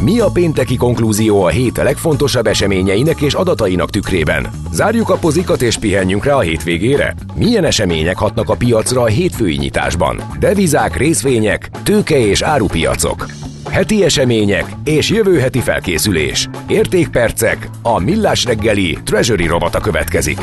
[0.02, 4.48] Mi a pénteki konklúzió a hét legfontosabb eseményeinek és adatainak tükrében?
[4.72, 7.16] Zárjuk a pozikat és pihenjünk rá a hétvégére?
[7.36, 10.22] Milyen események hatnak a piacra a hétfői nyitásban?
[10.40, 13.26] Devizák, részvények, tőke és árupiacok.
[13.72, 16.48] Heti események és jövő heti felkészülés.
[16.68, 20.38] Értékpercek, a millás reggeli Treasury robata következik.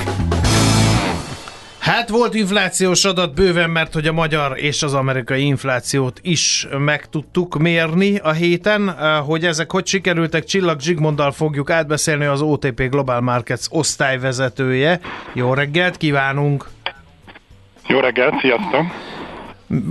[1.78, 7.08] Hát volt inflációs adat bőven, mert hogy a magyar és az amerikai inflációt is meg
[7.08, 8.94] tudtuk mérni a héten.
[9.26, 15.00] Hogy ezek hogy sikerültek, Csillag Zsigmonddal fogjuk átbeszélni az OTP Global Markets osztályvezetője.
[15.32, 16.68] Jó reggelt kívánunk!
[17.86, 18.84] Jó reggelt, sziasztok!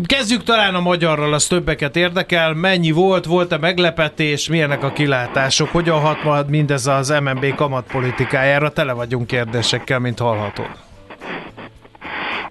[0.06, 2.54] Kezdjük talán a magyarral, az többeket érdekel.
[2.54, 8.70] Mennyi volt, volt-e meglepetés, milyenek a kilátások, hogyan hat majd mindez az MNB kamatpolitikájára?
[8.70, 10.70] Tele vagyunk kérdésekkel, mint hallhatod.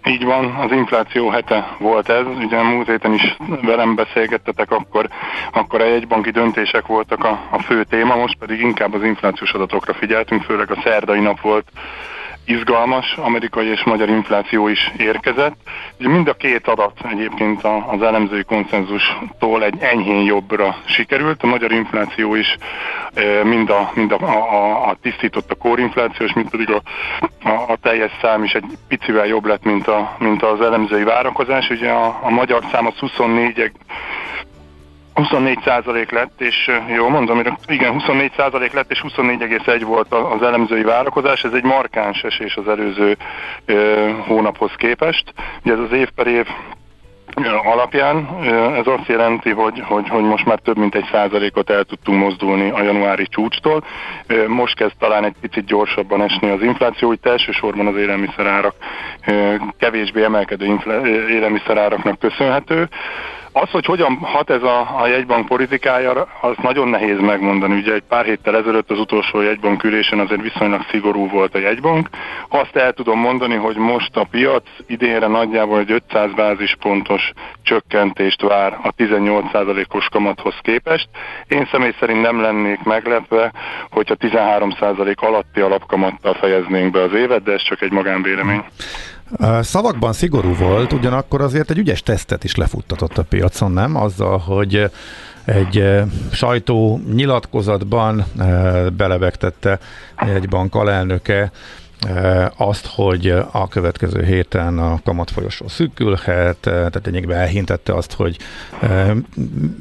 [0.07, 2.27] Így van, az infláció hete volt ez.
[2.45, 5.09] Ugye múlt héten is velem beszélgettetek, akkor,
[5.53, 9.95] akkor a jegybanki döntések voltak a, a fő téma, most pedig inkább az inflációs adatokra
[9.95, 11.67] figyeltünk, főleg a szerdai nap volt
[12.45, 15.57] izgalmas amerikai és magyar infláció is érkezett.
[15.99, 21.43] Ugye mind a két adat egyébként az elemzői konszenzustól egy enyhén jobbra sikerült.
[21.43, 22.57] A magyar infláció is
[23.43, 26.83] mind a, mind a, a, a tisztított a kórinflációs, mint pedig a,
[27.49, 31.71] a, a teljes szám is egy picivel jobb lett, mint, a, mint az elemzői várakozás.
[31.71, 33.71] Ugye a, a magyar szám az 24
[35.15, 40.83] 24 százalék lett, és jó mondom, igen, 24 százalék lett, és 24,1 volt az elemzői
[40.83, 43.17] várakozás, ez egy markáns esés az előző
[43.65, 45.35] ö, hónaphoz képest.
[45.65, 46.47] Ugye ez az év per év
[47.65, 48.29] alapján
[48.77, 52.71] ez azt jelenti, hogy, hogy, hogy most már több mint egy százalékot el tudtunk mozdulni
[52.71, 53.85] a januári csúcstól.
[54.47, 58.75] Most kezd talán egy picit gyorsabban esni az infláció, itt elsősorban az élelmiszerárak
[59.79, 60.79] kevésbé emelkedő
[61.29, 62.89] élelmiszeráraknak köszönhető.
[63.53, 67.75] Az, hogy hogyan hat ez a, a jegybank politikája, az nagyon nehéz megmondani.
[67.75, 72.09] Ugye egy pár héttel ezelőtt az utolsó jegybank ülésen azért viszonylag szigorú volt a jegybank.
[72.49, 77.33] Azt el tudom mondani, hogy most a piac idénre nagyjából egy 500 bázispontos
[77.63, 81.09] csökkentést vár a 18%-os kamathoz képest.
[81.49, 83.53] Én személy szerint nem lennék meglepve,
[83.91, 88.65] hogyha 13% alatti alapkamattal fejeznénk be az évet, de ez csak egy magánvélemény.
[89.61, 93.97] Szavakban szigorú volt, ugyanakkor azért egy ügyes tesztet is lefuttatott a piacon, nem?
[93.97, 94.91] Azzal, hogy
[95.45, 96.03] egy
[96.33, 98.25] sajtó nyilatkozatban
[98.97, 99.79] belevegtette
[100.17, 101.51] egy bank alelnöke
[102.57, 108.37] azt, hogy a következő héten a kamatfolyosó szűkülhet, tehát lényegben elhintette azt, hogy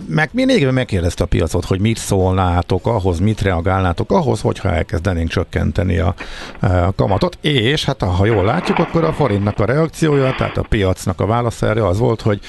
[0.07, 5.97] meg még megkérdezte a piacot, hogy mit szólnátok ahhoz, mit reagálnátok ahhoz, hogyha elkezdenénk csökkenteni
[5.97, 6.13] a,
[6.59, 11.21] a kamatot, és hát ha jól látjuk, akkor a forintnak a reakciója, tehát a piacnak
[11.21, 12.39] a válasz erre az volt, hogy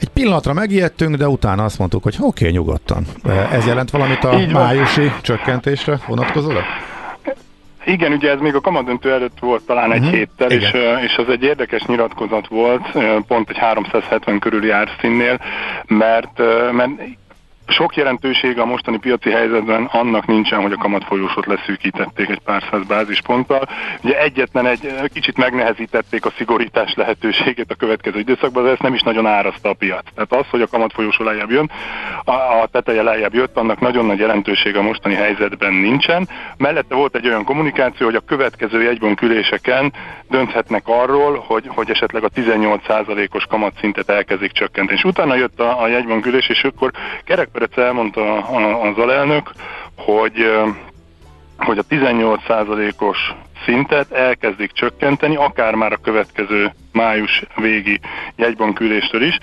[0.00, 3.06] egy pillanatra megijedtünk, de utána azt mondtuk, hogy oké, okay, nyugodtan.
[3.52, 6.62] Ez jelent valamit a májusi csökkentésre vonatkozólag?
[7.86, 10.14] Igen, ugye ez még a kamadöntő előtt volt talán egy uh-huh.
[10.14, 10.72] héttel, és,
[11.04, 15.40] és az egy érdekes nyilatkozat volt, pont egy 370 körüli árszínnél,
[15.86, 16.90] mert, mert
[17.68, 22.86] sok jelentősége a mostani piaci helyzetben annak nincsen, hogy a kamatfolyósot leszűkítették egy pár száz
[22.86, 23.68] bázisponttal.
[24.02, 29.02] Ugye egyetlen egy kicsit megnehezítették a szigorítás lehetőségét a következő időszakban, de ezt nem is
[29.02, 30.04] nagyon árazta a piac.
[30.14, 31.70] Tehát az, hogy a kamatfolyósó lejjebb jön,
[32.24, 36.28] a, a teteje lejjebb jött, annak nagyon nagy jelentősége a mostani helyzetben nincsen.
[36.56, 39.92] Mellette volt egy olyan kommunikáció, hogy a következő jegybanküléseken
[40.28, 44.98] dönthetnek arról, hogy, hogy esetleg a 18%-os kamatszintet elkezdik csökkenteni.
[44.98, 46.90] És utána jött a, a jegybankülés, és akkor
[47.24, 48.36] kerek Perec elmondta
[48.80, 49.52] az alelnök,
[49.96, 50.50] hogy
[51.56, 53.34] hogy a 18%-os
[53.64, 58.00] szintet elkezdik csökkenteni, akár már a következő május végi
[58.36, 59.38] jegybanküléstől is,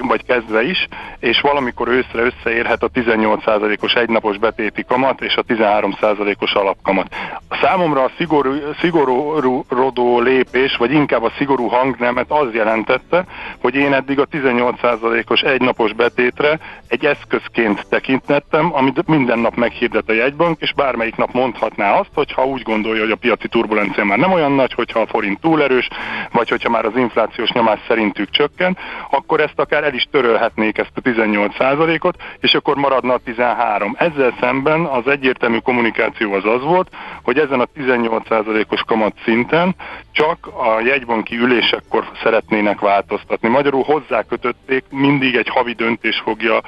[0.00, 6.52] vagy kezdve is, és valamikor őszre összeérhet a 18%-os egynapos betéti kamat és a 13%-os
[6.52, 7.14] alapkamat.
[7.62, 13.24] Számomra a szigorú, szigorodó lépés, vagy inkább a szigorú hangnemet az jelentette,
[13.60, 16.58] hogy én eddig a 18%-os egynapos betétre
[16.88, 22.32] egy eszközként tekintettem, amit minden nap meghirdet a jegybank, és bármelyik nap mondhatná azt, hogy
[22.32, 25.62] ha úgy gondolja, hogy a piaci turbulencia már nem olyan nagy, hogyha a forint túl
[25.62, 25.88] erős,
[26.32, 28.76] vagy hogyha már az inflációs nyomás szerintük csökken,
[29.10, 33.94] akkor ezt akár el is törölhetnék ezt a 18%-ot, és akkor maradna a 13.
[33.98, 36.88] Ezzel szemben az egyértelmű kommunikáció az az volt,
[37.22, 39.74] hogy ezen a 18%-os kamat szinten
[40.16, 43.48] csak a jegybanki ülésekkor szeretnének változtatni.
[43.48, 46.60] Magyarul hozzákötötték, mindig egy havi döntés fogja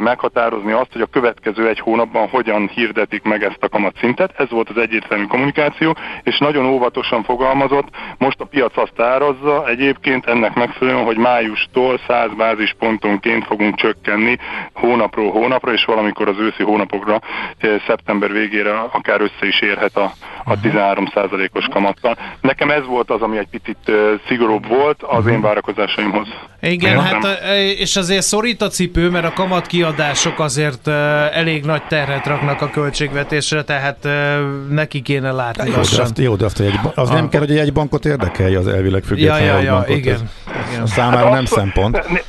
[0.00, 4.34] meghatározni azt, hogy a következő egy hónapban hogyan hirdetik meg ezt a kamatszintet.
[4.36, 7.88] Ez volt az egyértelmű kommunikáció, és nagyon óvatosan fogalmazott.
[8.18, 14.38] Most a piac azt árazza egyébként ennek megfelelően, hogy májustól 100 bázispontonként fogunk csökkenni
[14.72, 17.20] hónapról hónapra, és valamikor az őszi hónapokra
[17.86, 20.12] szeptember végére akár össze is érhet a,
[20.44, 22.16] a 13%-os kamattal.
[22.40, 23.92] Nekem ez volt az, ami egy picit
[24.28, 26.28] szigorúbb volt az én várakozásaimhoz.
[26.60, 27.38] Igen, hát
[27.78, 30.88] és azért szorít a cipő, mert a kamatkiadások azért
[31.32, 34.08] elég nagy terhet raknak a költségvetésre, tehát
[34.70, 37.12] neki kéne látni jó, azt, jó, de azt egy, az a...
[37.12, 39.96] nem kell, hogy egy bankot érdekelje az elvileg független ja, ja, ja, bankot.
[39.96, 40.30] igen,
[40.72, 40.86] igen.
[40.86, 41.92] Számára hát nem szempont.
[41.92, 42.20] Ne,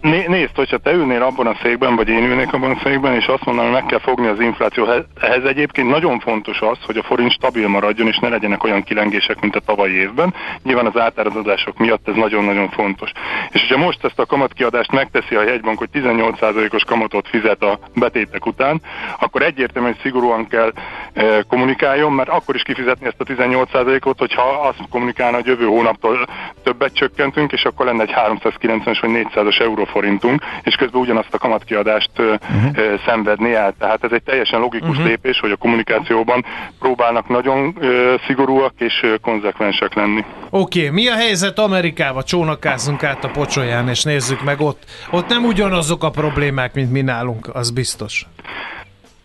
[0.00, 3.26] Né, nézd, hogyha te ülnél abban a székben, vagy én ülnék abban a székben, és
[3.26, 5.06] azt mondanám, hogy meg kell fogni az inflációt.
[5.20, 9.40] Ehhez egyébként nagyon fontos az, hogy a forint stabil maradjon, és ne legyenek olyan kilengések,
[9.40, 10.34] mint a tavalyi évben.
[10.62, 13.12] Nyilván az átárazódások miatt ez nagyon-nagyon fontos.
[13.50, 18.46] És hogyha most ezt a kamatkiadást megteszi a jegybank, hogy 18%-os kamatot fizet a betétek
[18.46, 18.80] után,
[19.20, 20.72] akkor egyértelműen szigorúan kell
[21.12, 26.26] e, kommunikáljon, mert akkor is kifizetni ezt a 18%-ot, hogyha azt kommunikálna, hogy jövő hónaptól
[26.62, 31.38] többet csökkentünk, és akkor lenne egy 390-es vagy 400-as euró forintunk, és közben ugyanazt a
[31.38, 33.00] kamatkiadást uh-huh.
[33.06, 33.74] szenvedni el.
[33.78, 35.06] Tehát ez egy teljesen logikus uh-huh.
[35.06, 36.44] lépés, hogy a kommunikációban
[36.78, 37.78] próbálnak nagyon
[38.26, 40.24] szigorúak és konzekvensek lenni.
[40.50, 40.90] Oké, okay.
[40.90, 42.22] mi a helyzet Amerikával?
[42.22, 44.82] Csónakázzunk át a pocsolyán, és nézzük meg ott.
[45.10, 48.26] Ott nem ugyanazok a problémák, mint mi nálunk, az biztos.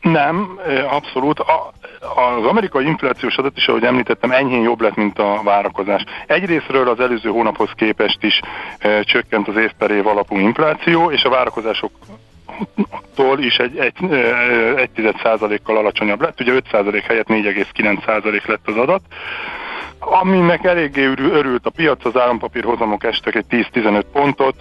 [0.01, 0.59] Nem,
[0.89, 1.39] abszolút.
[1.39, 1.74] A,
[2.16, 6.04] az amerikai inflációs adat is, ahogy említettem, enyhén jobb lett, mint a várakozás.
[6.28, 8.39] Egyrésztről az előző hónaphoz képest is
[8.78, 11.91] e, csökkent az év per év alapú infláció, és a várakozások
[13.16, 14.12] tól is egy, egy,
[14.76, 19.01] egy tized százalékkal alacsonyabb lett, ugye 5 százalék helyett 4,9 százalék lett az adat.
[19.99, 24.56] Aminek eléggé örült a piac, az állampapír hozamok estek egy 10-15 pontot,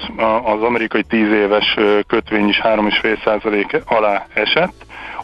[0.45, 1.77] az amerikai 10 éves
[2.07, 4.75] kötvény is 3,5% alá esett.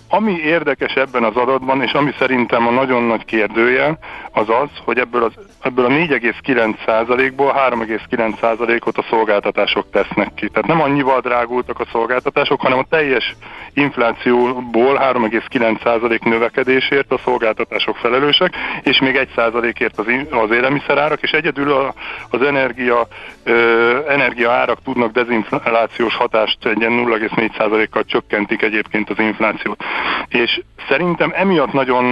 [0.08, 3.98] Ami érdekes ebben az adatban, és ami szerintem a nagyon nagy kérdője,
[4.32, 10.48] az az, hogy ebből, az, ebből a 4,9%-ból 3,9%-ot a szolgáltatások tesznek ki.
[10.48, 13.36] Tehát nem annyival drágultak a szolgáltatások, hanem a teljes
[13.74, 21.94] inflációból 3,9% növekedésért a szolgáltatások felelősek, és még 1%-ért az, az élelmiszerárak, és egyedül a,
[22.30, 23.06] az energia,
[23.44, 29.84] ö, energia árak tudnak dezinflációs hatást egy 0,4%-kal csökkentik egyébként az inflációt.
[30.28, 32.04] És szerintem emiatt nagyon,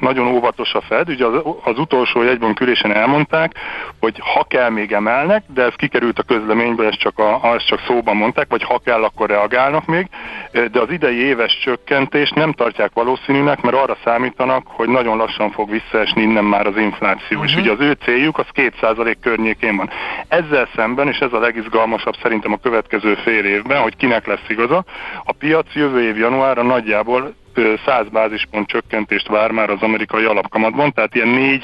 [0.00, 3.52] nagyon óvatos a Fed, ugye az, az utolsó jegybank ülésen elmondták,
[4.00, 7.80] hogy ha kell még emelnek, de ez kikerült a közleményből, ezt csak, a, ezt csak
[7.86, 10.06] szóban mondták, vagy ha kell, akkor reagálnak még,
[10.52, 15.70] de az idei éves csökkentést nem tartják valószínűnek, mert arra számítanak, hogy nagyon lassan fog
[15.70, 17.38] visszaesni innen már az infláció.
[17.38, 17.52] Uh-huh.
[17.52, 19.90] És ugye az ő céljuk az 2% környékén van.
[20.28, 24.84] Ezzel szemben, és ez a legizgalmasabb szerintem a következő fél évben, hogy kinek lesz igaza,
[25.24, 27.34] a piac jövő év januárra nagyjából
[27.86, 31.60] 100 bázispont csökkentést vár már az amerikai alapkamatban, tehát ilyen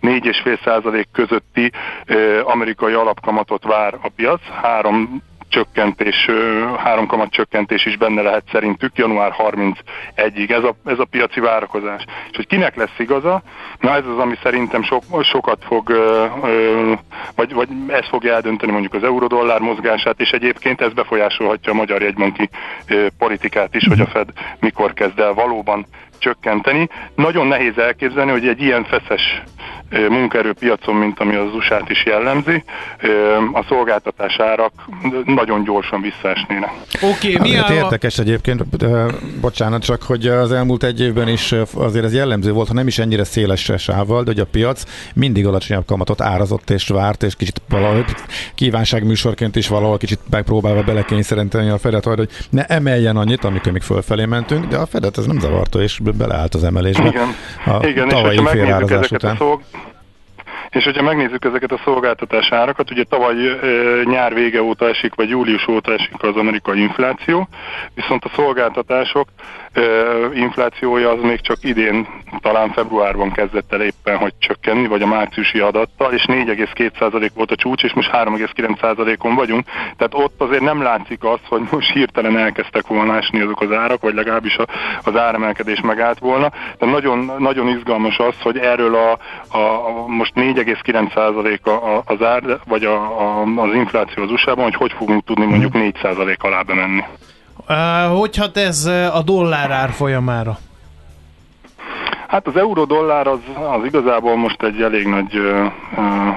[0.00, 1.72] 4-4,5 százalék közötti
[2.42, 5.22] amerikai alapkamatot vár a piac, három
[5.54, 6.30] csökkentés,
[6.76, 10.50] három kamat csökkentés is benne lehet szerintük január 31-ig.
[10.50, 12.04] Ez a, ez a piaci várakozás.
[12.30, 13.42] És hogy kinek lesz igaza,
[13.80, 15.92] na ez az, ami szerintem sok, sokat fog,
[17.34, 22.02] vagy, vagy ez fogja eldönteni mondjuk az eurodollár mozgását, és egyébként ez befolyásolhatja a magyar
[22.02, 22.48] jegybanki
[23.18, 24.28] politikát is, hogy a Fed
[24.60, 25.86] mikor kezd el valóban
[26.18, 26.88] csökkenteni.
[27.14, 29.42] Nagyon nehéz elképzelni, hogy egy ilyen feszes
[30.08, 32.64] munkaerőpiacon, mint ami az USA-t is jellemzi,
[33.52, 34.72] a szolgáltatás árak
[35.24, 36.70] nagyon gyorsan visszaesnének.
[36.94, 38.64] Oké, okay, mi hát, Érdekes egyébként,
[39.40, 42.98] bocsánat, csak hogy az elmúlt egy évben is azért ez jellemző volt, ha nem is
[42.98, 44.82] ennyire széles sávval, de hogy a piac
[45.14, 48.04] mindig alacsonyabb kamatot árazott és várt, és kicsit valahogy
[48.54, 54.24] kívánságműsorként is valahol kicsit megpróbálva belekényszeríteni a Fedet, hogy ne emeljen annyit, amikor még fölfelé
[54.24, 57.08] mentünk, de a Fedet ez nem zavarta, és beleállt az emelésbe.
[57.08, 57.28] Igen,
[57.66, 59.32] a Igen és ha megnézzük ezeket után.
[59.32, 59.60] a szolg,
[60.70, 63.56] és hogyha megnézzük ezeket a szolgáltatás árakat, ugye tavaly e,
[64.04, 67.48] nyár vége óta esik, vagy július óta esik az amerikai infláció,
[67.94, 69.28] viszont a szolgáltatások
[70.34, 72.06] inflációja az még csak idén,
[72.40, 77.56] talán februárban kezdett el éppen, hogy csökkenni, vagy a márciusi adattal, és 4,2% volt a
[77.56, 79.64] csúcs, és most 3,9%-on vagyunk,
[79.96, 84.00] tehát ott azért nem látszik az, hogy most hirtelen elkezdtek volna esni azok az árak,
[84.00, 84.66] vagy legalábbis a,
[85.04, 86.50] az áremelkedés megállt volna.
[86.78, 89.18] De nagyon, nagyon izgalmas az, hogy erről a,
[89.56, 94.74] a, a most 4 4,9% az ár, vagy a, a, az infláció az USA-ban, hogy
[94.74, 96.46] hogy fogunk tudni mondjuk 4% mhm.
[96.46, 97.02] alá bemenni.
[98.16, 100.58] Hogy hat ez a dollár árfolyamára?
[102.28, 106.36] Hát az euró-dollár az, az igazából most egy elég nagy uh, uh,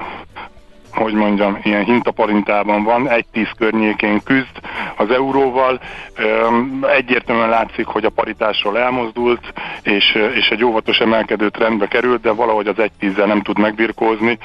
[0.98, 4.60] hogy mondjam, ilyen hintaparintában van, egy tíz környékén küzd
[4.96, 5.80] az euróval.
[6.96, 9.52] Egyértelműen látszik, hogy a paritásról elmozdult,
[9.82, 14.38] és, és egy óvatos emelkedő trendbe került, de valahogy az egy tízzel nem tud megbirkózni.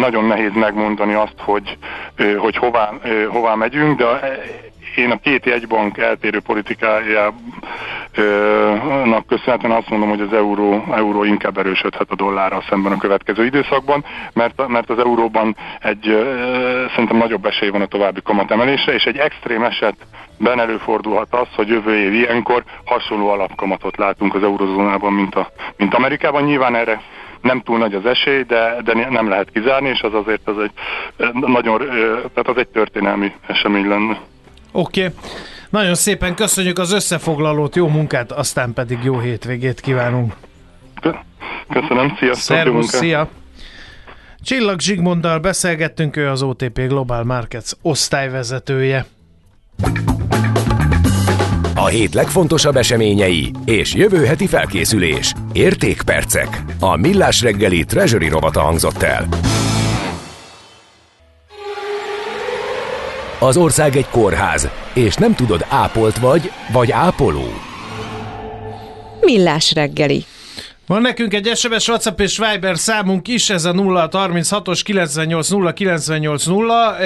[0.00, 1.78] Nagyon nehéz megmondani azt, hogy,
[2.36, 2.92] hogy hová,
[3.28, 4.04] hová megyünk, de
[4.98, 7.34] én a két jegybank eltérő politikájának
[9.26, 14.04] köszönhetően azt mondom, hogy az euró, euró inkább erősödhet a dollárral szemben a következő időszakban,
[14.32, 16.26] mert, mert az euróban egy
[16.90, 21.96] szerintem nagyobb esély van a további kamatemelésre, és egy extrém esetben előfordulhat az, hogy jövő
[21.96, 26.42] év ilyenkor hasonló alapkamatot látunk az eurozónában, mint, a, mint Amerikában.
[26.42, 27.00] Nyilván erre
[27.40, 30.70] nem túl nagy az esély, de, de nem lehet kizárni, és az azért az egy
[31.32, 31.78] nagyon,
[32.34, 34.18] tehát az egy történelmi esemény lenne.
[34.78, 35.04] Oké.
[35.04, 35.18] Okay.
[35.70, 40.34] Nagyon szépen köszönjük az összefoglalót, jó munkát, aztán pedig jó hétvégét kívánunk.
[41.68, 42.56] Köszönöm, sziasztok!
[42.56, 43.28] Szervusz, szia!
[44.42, 49.06] Csillag Zsigmonddal beszélgettünk, ő az OTP Global Markets osztályvezetője.
[51.74, 55.32] A hét legfontosabb eseményei és jövő heti felkészülés.
[55.52, 56.62] Értékpercek.
[56.80, 59.28] A Millás reggeli Treasury rovata hangzott el.
[63.40, 67.46] Az ország egy kórház, és nem tudod, ápolt vagy, vagy ápoló.
[69.20, 70.24] Millás reggeli.
[70.86, 76.46] Van nekünk egy SMS, WhatsApp és Viber számunk is, ez a 036-os 98 0 98
[76.46, 76.96] 0.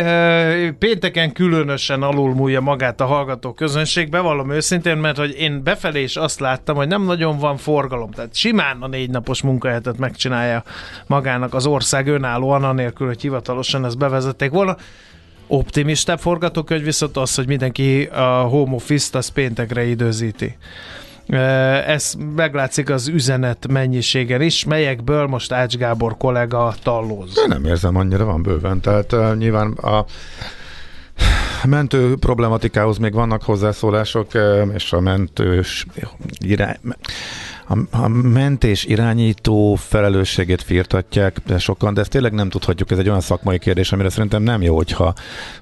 [0.79, 6.41] Pénteken különösen alulmúlja magát a hallgató közönség, bevallom őszintén, mert hogy én befelé is azt
[6.41, 10.63] láttam, hogy nem nagyon van forgalom, tehát simán a négy napos munkahetet megcsinálja
[11.07, 14.77] magának az ország önállóan, anélkül, hogy hivatalosan ezt bevezették volna
[15.47, 20.57] optimistább forgatókönyv viszont az, hogy mindenki a home office-t az péntekre időzíti.
[21.87, 27.35] Ez meglátszik az üzenet mennyiségen is, melyekből most Ács Gábor kollega tallóz.
[27.35, 28.81] De nem érzem annyira, van bőven.
[28.81, 30.05] Tehát uh, nyilván a
[31.65, 34.27] mentő problematikához még vannak hozzászólások,
[34.75, 35.87] és a mentős
[36.39, 36.77] irány,
[37.73, 43.09] a, a mentés irányító felelősségét firtatják de sokan, de ezt tényleg nem tudhatjuk, ez egy
[43.09, 45.15] olyan szakmai kérdés, amire szerintem nem jó, hogyha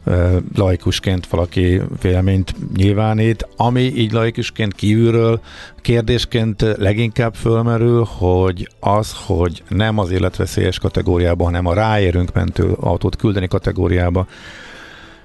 [0.05, 5.41] e, laikusként valaki véleményt nyilvánít, ami így laikusként kívülről
[5.81, 13.17] kérdésként leginkább fölmerül, hogy az, hogy nem az életveszélyes kategóriába, hanem a ráérünk mentő autót
[13.17, 14.27] küldeni kategóriába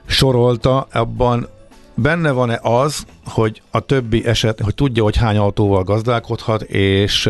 [0.06, 1.48] sorolta, abban
[1.96, 7.30] benne van-e az, hogy a többi eset, hogy tudja, hogy hány autóval gazdálkodhat, és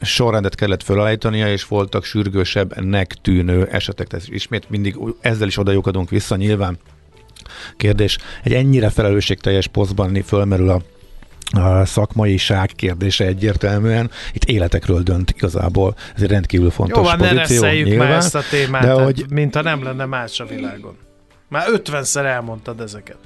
[0.00, 4.06] sorrendet kellett felállítania, és voltak sürgősebbnek tűnő esetek.
[4.06, 6.78] Tehát ismét mindig ezzel is odajukadunk vissza nyilván.
[7.76, 10.82] Kérdés, egy ennyire felelősségteljes posztban fölmerül a
[11.50, 14.10] a szakmaiság kérdése egyértelműen.
[14.32, 15.94] Itt életekről dönt igazából.
[16.14, 17.62] Ez egy rendkívül fontos Jó, van, pozíció.
[17.62, 19.24] ne nyilván, már ezt a témát, de hogy...
[19.28, 20.96] mint ha nem lenne más a világon.
[21.48, 23.18] Már ötvenszer elmondtad ezeket.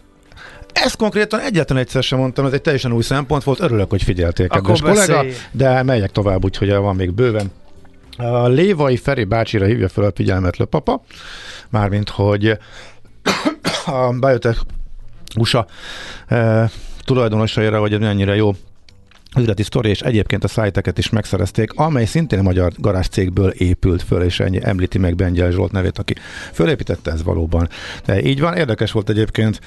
[0.72, 4.48] Ezt konkrétan egyetlen egyszer sem mondtam, ez egy teljesen új szempont volt, örülök, hogy figyelték,
[4.48, 7.50] kedves kollega, de megyek tovább, úgyhogy van még bőven.
[8.16, 11.02] A Lévai Feri bácsira hívja fel a figyelmet le papa,
[11.68, 12.48] mármint, hogy
[13.86, 14.60] a Biotech
[15.36, 15.66] USA
[16.26, 16.70] e,
[17.04, 18.54] tulajdonosaira, hogy mennyire jó
[19.36, 24.02] üzleti sztori, és egyébként a szájteket is megszerezték, amely szintén a magyar garázs cégből épült
[24.02, 26.14] föl, és ennyi említi meg Bengyel Zsolt nevét, aki
[26.52, 27.68] fölépítette ez valóban.
[28.04, 29.60] De így van, érdekes volt egyébként,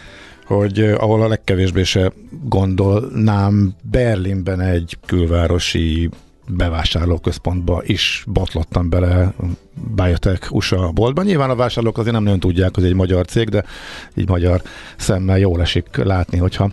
[0.55, 2.11] hogy ahol a legkevésbé se
[2.43, 6.09] gondolnám, Berlinben egy külvárosi
[6.47, 9.33] bevásárlóközpontba is botlottam bele
[9.95, 11.23] Biotech USA boltba.
[11.23, 13.63] Nyilván a vásárlók azért nem nagyon tudják, hogy egy magyar cég, de
[14.15, 14.61] így magyar
[14.97, 16.71] szemmel jól esik látni, hogyha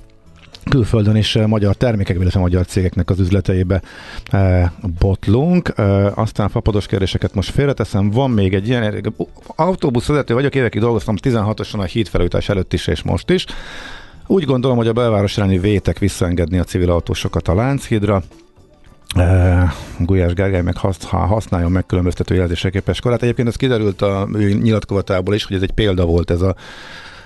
[0.71, 3.83] külföldön is magyar termékek, illetve magyar cégeknek az üzleteibe
[4.31, 5.73] e, botlunk.
[5.77, 8.11] E, aztán fapados kérdéseket most félreteszem.
[8.11, 9.15] Van még egy ilyen
[9.57, 13.47] autóbuszvezető vagyok, évekig dolgoztam 16-osan a hídfelújítás előtt is és most is.
[14.27, 18.23] Úgy gondolom, hogy a belváros elleni vétek visszaengedni a civil autósokat a Lánchídra.
[19.17, 23.23] Uh, Gulyás Gergely meg hasz, ha használjon megkülönböztető jelzésre képes korát.
[23.23, 24.29] Egyébként ez kiderült a
[24.63, 26.55] nyilatkozatából is, hogy ez egy példa volt ez a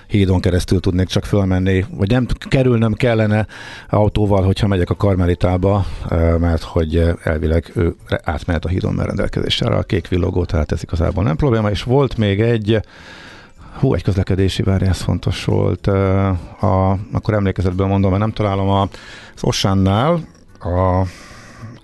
[0.07, 3.47] hídon keresztül tudnék csak fölmenni, vagy nem kerülnöm kellene
[3.89, 5.85] autóval, hogyha megyek a Karmelitába,
[6.39, 11.23] mert hogy elvileg ő átmehet a hídon mert rendelkezésre a kék villogó, tehát ez igazából
[11.23, 12.79] nem probléma, és volt még egy
[13.79, 15.87] Hú, egy közlekedési várja, ez fontos volt.
[15.87, 18.81] A, akkor emlékezetből mondom, mert nem találom a,
[19.35, 20.19] az Osánnál,
[20.59, 21.01] a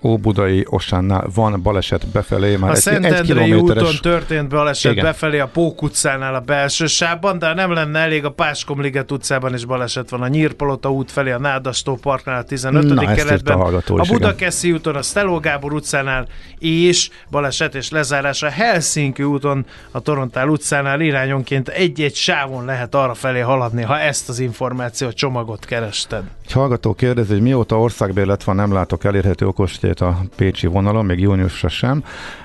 [0.02, 3.82] Óbudai Osánnál van baleset befelé, már A egy, egy Szentendrei kilométeres...
[3.82, 5.04] úton történt baleset Igen.
[5.04, 9.64] befelé a Pók utcánál a belső sávban, de nem lenne elég, a Páskomliget utcában is
[9.64, 10.22] baleset van.
[10.22, 12.94] A Nyírpalota út felé a Nádastó parknál a 15.
[12.94, 13.60] Na, keretben.
[13.60, 14.06] a a is, igen.
[14.06, 16.26] Budakeszi úton a Steló Gábor utcánál
[16.58, 23.14] és baleset és lezárás a Helsinki úton a Torontál utcánál irányonként egy-egy sávon lehet arra
[23.14, 26.22] felé haladni, ha ezt az információ csomagot kerested.
[26.44, 29.46] Egy hallgató kérdezi, hogy mióta országbérlet van, nem látok elérhető
[29.92, 32.04] okosjét a Pécsi vonalon, még júniusra sem.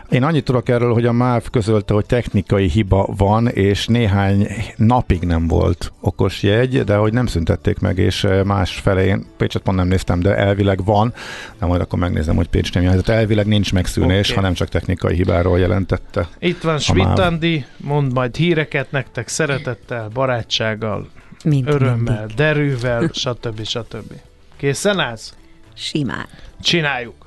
[0.10, 5.22] Én annyit tudok erről, hogy a MÁV közölte, hogy technikai hiba van, és néhány napig
[5.24, 9.62] nem volt okos jegy, de hogy nem szüntették meg, és eh, más felé, én Pécset
[9.62, 11.14] pont nem néztem, de elvileg van,
[11.60, 13.10] de majd akkor megnézem, hogy Pécs nem helyzet.
[13.10, 14.36] Elvileg nincs megszűnés, Oké.
[14.36, 16.28] hanem csak technikai hibáról jelentette.
[16.40, 17.20] Itt van A Schmidt MÁV.
[17.20, 21.08] Andi, mond majd híreket nektek szeretettel, barátsággal,
[21.44, 22.36] Mint örömmel, mindig.
[22.36, 23.64] derűvel, stb.
[23.66, 24.14] stb.
[24.58, 25.34] Készen állsz?
[25.76, 26.26] Simán.
[26.62, 27.27] Csináljuk!